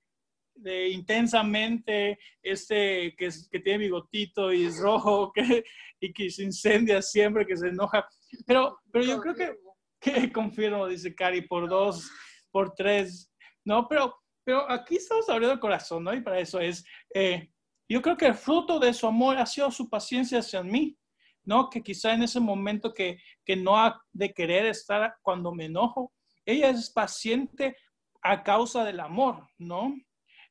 de 0.56 0.88
intensamente, 0.88 2.18
este 2.42 3.14
que, 3.16 3.28
que, 3.50 3.60
tiene 3.60 3.78
bigotito 3.78 4.52
y 4.52 4.66
es 4.66 4.78
rojo 4.80 5.32
que, 5.34 5.64
y 6.00 6.12
que 6.12 6.30
se 6.30 6.44
incendia 6.44 7.02
siempre, 7.02 7.46
que 7.46 7.56
se 7.56 7.68
enoja. 7.68 8.06
Pero, 8.46 8.78
pero 8.92 9.04
yo 9.04 9.20
creo 9.20 9.34
que, 9.34 9.56
que 10.00 10.32
confirmo, 10.32 10.86
dice 10.86 11.14
Cari, 11.14 11.42
por 11.42 11.68
dos, 11.68 12.10
por 12.50 12.74
tres. 12.74 13.32
No, 13.64 13.88
pero, 13.88 14.14
pero 14.44 14.70
aquí 14.70 14.96
estamos 14.96 15.28
abriendo 15.28 15.54
el 15.54 15.60
corazón, 15.60 16.04
¿no? 16.04 16.14
Y 16.14 16.20
para 16.20 16.38
eso 16.38 16.60
es, 16.60 16.84
eh, 17.14 17.50
yo 17.88 18.02
creo 18.02 18.16
que 18.16 18.26
el 18.26 18.34
fruto 18.34 18.78
de 18.78 18.94
su 18.94 19.06
amor 19.06 19.36
ha 19.36 19.46
sido 19.46 19.70
su 19.70 19.88
paciencia 19.88 20.38
hacia 20.38 20.62
mí, 20.62 20.96
¿no? 21.44 21.68
Que 21.68 21.82
quizá 21.82 22.14
en 22.14 22.22
ese 22.22 22.40
momento 22.40 22.92
que, 22.92 23.18
que 23.44 23.56
no 23.56 23.76
ha 23.76 24.00
de 24.12 24.32
querer 24.32 24.66
estar 24.66 25.16
cuando 25.22 25.52
me 25.52 25.66
enojo, 25.66 26.12
ella 26.46 26.70
es 26.70 26.90
paciente 26.90 27.76
a 28.22 28.42
causa 28.42 28.84
del 28.84 29.00
amor, 29.00 29.46
¿no? 29.58 29.94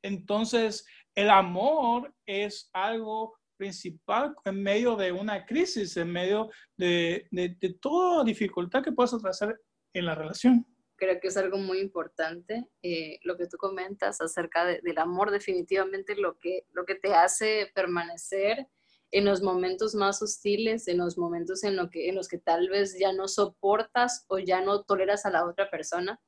Entonces, 0.02 0.86
el 1.15 1.30
amor 1.30 2.13
es 2.26 2.69
algo 2.74 3.36
principal 3.58 4.36
en 4.46 4.62
medio 4.62 4.96
de 4.96 5.12
una 5.12 5.46
crisis, 5.46 5.96
en 5.98 6.12
medio 6.12 6.50
de, 6.78 7.28
de, 7.32 7.56
de 7.60 7.74
toda 7.76 8.24
dificultad 8.24 8.84
que 8.84 8.91
puedas 8.91 9.13
atravesar 9.13 9.56
en 9.93 10.06
la 10.06 10.15
relación 10.15 10.65
creo 11.04 11.20
que 11.20 11.28
es 11.28 11.38
algo 11.38 11.58
muy 11.58 11.80
importante 11.80 12.66
eh, 12.82 13.20
lo 13.24 13.38
que 13.38 13.48
tú 13.48 13.58
comentas 13.58 14.22
acerca 14.22 14.66
del 14.66 14.98
amor, 14.98 15.32
definitivamente 15.32 16.16
lo 16.16 16.39
que, 16.39 16.66
lo 16.72 16.86
que 16.86 16.96
te 16.96 17.13
hace 17.13 17.72
permanecer 17.76 18.68
en 19.12 19.26
los 19.26 19.42
momentos 19.42 19.94
más 19.94 20.22
hostiles, 20.22 20.88
en 20.88 20.98
los 20.98 21.18
momentos 21.18 21.63
en, 21.63 21.76
lo 21.76 21.89
que, 21.89 22.10
en 22.10 22.16
los 22.16 22.28
que 22.28 22.39
tal 22.39 22.70
vez 22.70 22.98
ya 22.98 23.13
no 23.13 23.28
soportas 23.28 24.26
o 24.28 24.39
ya 24.39 24.62
no 24.62 24.84
toleras 24.84 25.26
a 25.26 25.30
la 25.30 25.46
otra 25.46 25.70
persona. 25.70 26.20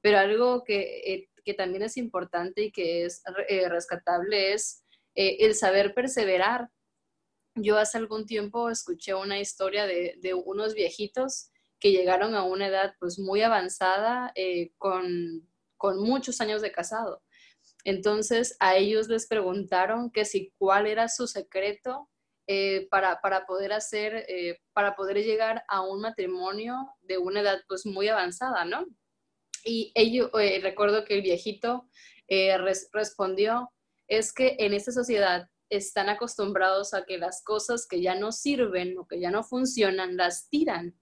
Pero 0.00 0.18
algo 0.18 0.64
que, 0.64 1.00
eh, 1.04 1.28
que 1.44 1.54
también 1.54 1.82
es 1.82 1.96
importante 1.96 2.62
y 2.62 2.72
que 2.72 3.04
es 3.04 3.22
eh, 3.48 3.68
rescatable 3.68 4.54
es 4.54 4.84
el 5.14 5.54
saber 5.54 5.92
perseverar. 5.92 6.70
Yo 7.56 7.76
hace 7.78 7.98
algún 7.98 8.24
tiempo 8.24 8.70
escuché 8.70 9.12
una 9.12 9.40
historia 9.40 9.86
de, 9.86 10.14
de 10.22 10.34
unos 10.34 10.72
viejitos 10.72 11.50
que 11.80 11.90
llegaron 11.92 12.34
a 12.34 12.44
una 12.44 12.68
edad 12.68 12.94
pues 13.00 13.18
muy 13.18 13.42
avanzada 13.42 14.32
eh, 14.34 14.72
con, 14.76 15.48
con 15.76 15.98
muchos 15.98 16.40
años 16.40 16.60
de 16.62 16.70
casado. 16.70 17.22
Entonces 17.84 18.56
a 18.60 18.76
ellos 18.76 19.08
les 19.08 19.26
preguntaron 19.26 20.10
que 20.12 20.26
si 20.26 20.52
cuál 20.58 20.86
era 20.86 21.08
su 21.08 21.26
secreto 21.26 22.08
eh, 22.46 22.86
para, 22.90 23.20
para, 23.20 23.46
poder 23.46 23.72
hacer, 23.72 24.26
eh, 24.28 24.58
para 24.72 24.94
poder 24.94 25.24
llegar 25.24 25.64
a 25.68 25.80
un 25.80 26.02
matrimonio 26.02 26.74
de 27.00 27.16
una 27.16 27.40
edad 27.40 27.60
pues 27.66 27.86
muy 27.86 28.08
avanzada, 28.08 28.64
¿no? 28.64 28.86
Y 29.64 29.92
ellos, 29.94 30.30
recuerdo 30.62 31.04
que 31.04 31.14
el 31.14 31.22
viejito 31.22 31.86
respondió, 32.92 33.70
es 34.08 34.32
que 34.32 34.56
en 34.58 34.72
esta 34.72 34.90
sociedad 34.90 35.48
están 35.68 36.08
acostumbrados 36.08 36.94
a 36.94 37.04
que 37.04 37.18
las 37.18 37.44
cosas 37.44 37.86
que 37.86 38.00
ya 38.00 38.14
no 38.14 38.32
sirven 38.32 38.96
o 38.98 39.06
que 39.06 39.20
ya 39.20 39.30
no 39.30 39.44
funcionan, 39.44 40.16
las 40.16 40.48
tiran 40.48 40.98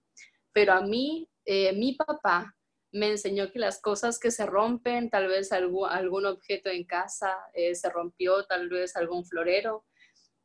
pero 0.53 0.73
a 0.73 0.81
mí, 0.81 1.29
eh, 1.45 1.73
mi 1.73 1.93
papá 1.95 2.55
me 2.91 3.11
enseñó 3.11 3.51
que 3.51 3.59
las 3.59 3.81
cosas 3.81 4.19
que 4.19 4.31
se 4.31 4.45
rompen, 4.45 5.09
tal 5.09 5.27
vez 5.27 5.51
algún, 5.51 5.89
algún 5.89 6.25
objeto 6.25 6.69
en 6.69 6.85
casa 6.85 7.35
eh, 7.53 7.75
se 7.75 7.89
rompió, 7.89 8.45
tal 8.45 8.69
vez 8.69 8.95
algún 8.95 9.25
florero. 9.25 9.85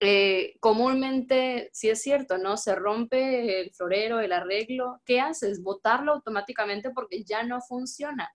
Eh, 0.00 0.56
comúnmente, 0.60 1.70
si 1.72 1.88
es 1.88 2.02
cierto, 2.02 2.36
¿no? 2.36 2.56
Se 2.56 2.74
rompe 2.74 3.60
el 3.60 3.72
florero, 3.72 4.20
el 4.20 4.32
arreglo. 4.32 5.00
¿Qué 5.06 5.20
haces? 5.20 5.62
Botarlo 5.62 6.12
automáticamente 6.12 6.90
porque 6.90 7.24
ya 7.24 7.42
no 7.42 7.60
funciona. 7.62 8.30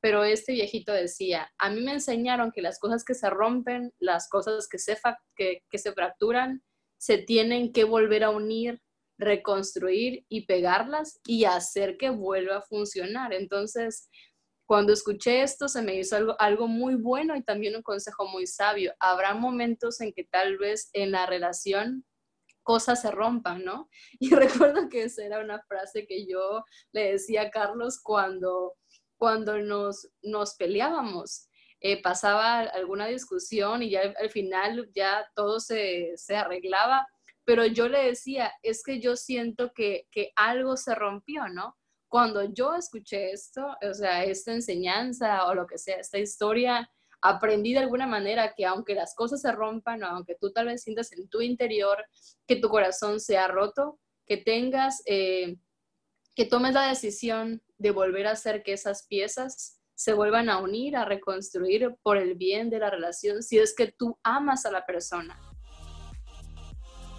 Pero 0.00 0.24
este 0.24 0.52
viejito 0.52 0.92
decía, 0.92 1.52
a 1.58 1.68
mí 1.68 1.82
me 1.82 1.92
enseñaron 1.92 2.52
que 2.52 2.62
las 2.62 2.78
cosas 2.78 3.04
que 3.04 3.14
se 3.14 3.28
rompen, 3.28 3.92
las 3.98 4.30
cosas 4.30 4.66
que 4.68 4.78
se, 4.78 4.96
que 5.36 5.78
se 5.78 5.92
fracturan, 5.92 6.62
se 6.98 7.18
tienen 7.18 7.72
que 7.72 7.84
volver 7.84 8.24
a 8.24 8.30
unir 8.30 8.80
reconstruir 9.20 10.24
y 10.28 10.46
pegarlas 10.46 11.20
y 11.26 11.44
hacer 11.44 11.96
que 11.96 12.10
vuelva 12.10 12.58
a 12.58 12.62
funcionar. 12.62 13.32
Entonces, 13.32 14.08
cuando 14.66 14.92
escuché 14.92 15.42
esto, 15.42 15.68
se 15.68 15.82
me 15.82 15.96
hizo 15.96 16.16
algo, 16.16 16.36
algo 16.38 16.66
muy 16.68 16.94
bueno 16.94 17.36
y 17.36 17.42
también 17.42 17.76
un 17.76 17.82
consejo 17.82 18.26
muy 18.26 18.46
sabio. 18.46 18.94
Habrá 19.00 19.34
momentos 19.34 20.00
en 20.00 20.12
que 20.12 20.24
tal 20.24 20.58
vez 20.58 20.90
en 20.92 21.10
la 21.10 21.26
relación 21.26 22.04
cosas 22.62 23.02
se 23.02 23.10
rompan, 23.10 23.64
¿no? 23.64 23.88
Y 24.20 24.34
recuerdo 24.34 24.88
que 24.88 25.04
esa 25.04 25.24
era 25.24 25.40
una 25.40 25.60
frase 25.62 26.06
que 26.06 26.26
yo 26.26 26.64
le 26.92 27.12
decía 27.12 27.42
a 27.42 27.50
Carlos 27.50 28.00
cuando 28.02 28.74
cuando 29.20 29.58
nos, 29.58 30.08
nos 30.22 30.54
peleábamos. 30.54 31.46
Eh, 31.82 32.02
pasaba 32.02 32.60
alguna 32.60 33.06
discusión 33.06 33.82
y 33.82 33.90
ya 33.90 34.14
al 34.18 34.30
final 34.30 34.90
ya 34.94 35.26
todo 35.34 35.60
se, 35.60 36.12
se, 36.16 36.36
arreglaba, 36.36 37.06
pero 37.50 37.66
yo 37.66 37.88
le 37.88 38.04
decía, 38.04 38.52
es 38.62 38.84
que 38.84 39.00
yo 39.00 39.16
siento 39.16 39.72
que, 39.74 40.06
que 40.12 40.30
algo 40.36 40.76
se 40.76 40.94
rompió, 40.94 41.48
¿no? 41.48 41.76
Cuando 42.08 42.44
yo 42.44 42.76
escuché 42.76 43.32
esto, 43.32 43.76
o 43.82 43.92
sea, 43.92 44.22
esta 44.22 44.52
enseñanza 44.52 45.44
o 45.46 45.54
lo 45.56 45.66
que 45.66 45.76
sea, 45.76 45.96
esta 45.96 46.18
historia, 46.18 46.88
aprendí 47.20 47.72
de 47.72 47.80
alguna 47.80 48.06
manera 48.06 48.54
que 48.56 48.66
aunque 48.66 48.94
las 48.94 49.16
cosas 49.16 49.40
se 49.40 49.50
rompan 49.50 50.00
o 50.04 50.06
aunque 50.06 50.36
tú 50.40 50.52
tal 50.52 50.66
vez 50.66 50.84
sientas 50.84 51.10
en 51.10 51.28
tu 51.28 51.40
interior 51.40 51.98
que 52.46 52.54
tu 52.54 52.68
corazón 52.68 53.18
se 53.18 53.36
ha 53.36 53.48
roto, 53.48 53.98
que 54.28 54.36
tengas, 54.36 55.02
eh, 55.06 55.56
que 56.36 56.44
tomes 56.44 56.72
la 56.72 56.88
decisión 56.88 57.60
de 57.78 57.90
volver 57.90 58.28
a 58.28 58.32
hacer 58.34 58.62
que 58.62 58.74
esas 58.74 59.08
piezas 59.08 59.80
se 59.96 60.12
vuelvan 60.12 60.50
a 60.50 60.58
unir, 60.58 60.96
a 60.96 61.04
reconstruir 61.04 61.96
por 62.04 62.16
el 62.16 62.36
bien 62.36 62.70
de 62.70 62.78
la 62.78 62.90
relación, 62.90 63.42
si 63.42 63.58
es 63.58 63.74
que 63.74 63.90
tú 63.90 64.20
amas 64.22 64.66
a 64.66 64.70
la 64.70 64.86
persona. 64.86 65.49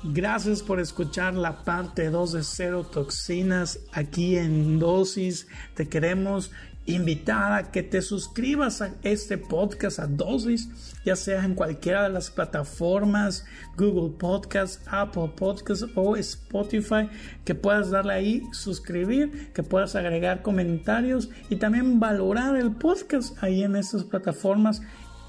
Gracias 0.03 0.63
por 0.63 0.79
escuchar 0.79 1.35
la 1.35 1.63
parte 1.63 2.09
2 2.09 2.31
de 2.31 2.43
Cero 2.43 2.83
Toxinas 2.91 3.77
aquí 3.93 4.35
en 4.35 4.79
Dosis. 4.79 5.45
Te 5.75 5.87
queremos 5.87 6.49
invitar 6.87 7.53
a 7.53 7.71
que 7.71 7.83
te 7.83 8.01
suscribas 8.01 8.81
a 8.81 8.95
este 9.03 9.37
podcast 9.37 9.99
a 9.99 10.07
dosis, 10.07 10.95
ya 11.05 11.15
sea 11.15 11.45
en 11.45 11.53
cualquiera 11.53 12.01
de 12.01 12.09
las 12.09 12.31
plataformas, 12.31 13.45
Google 13.77 14.17
Podcast, 14.17 14.81
Apple 14.87 15.33
Podcast 15.35 15.83
o 15.93 16.15
Spotify, 16.15 17.07
que 17.45 17.53
puedas 17.53 17.91
darle 17.91 18.13
ahí 18.13 18.43
suscribir, 18.53 19.53
que 19.53 19.61
puedas 19.61 19.95
agregar 19.95 20.41
comentarios 20.41 21.29
y 21.51 21.57
también 21.57 21.99
valorar 21.99 22.55
el 22.55 22.71
podcast 22.71 23.37
ahí 23.43 23.63
en 23.63 23.75
estas 23.75 24.03
plataformas. 24.03 24.81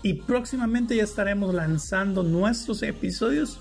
Y 0.03 0.15
próximamente 0.15 0.97
ya 0.97 1.05
estaremos 1.05 1.53
lanzando 1.53 2.23
nuestros 2.23 2.83
episodios 2.83 3.61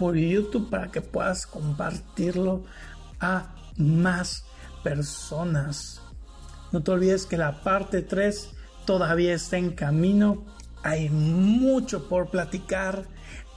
por 0.00 0.16
YouTube 0.16 0.70
para 0.70 0.90
que 0.90 1.02
puedas 1.02 1.46
compartirlo 1.46 2.64
a 3.20 3.54
más 3.76 4.44
personas. 4.82 6.00
No 6.72 6.82
te 6.82 6.90
olvides 6.90 7.26
que 7.26 7.36
la 7.36 7.60
parte 7.60 8.00
3 8.00 8.48
todavía 8.86 9.34
está 9.34 9.58
en 9.58 9.72
camino. 9.72 10.46
Hay 10.82 11.10
mucho 11.10 12.08
por 12.08 12.30
platicar. 12.30 13.04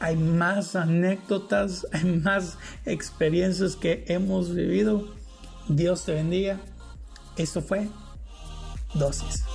Hay 0.02 0.18
más 0.18 0.76
anécdotas, 0.76 1.88
hay 1.94 2.20
más 2.20 2.58
experiencias 2.86 3.78
que 3.78 4.04
hemos 4.10 4.54
vivido. 4.54 5.14
Dios 5.70 6.04
te 6.04 6.14
bendiga. 6.14 6.60
Esto 7.38 7.62
fue 7.62 7.88
Dosis. 8.96 9.46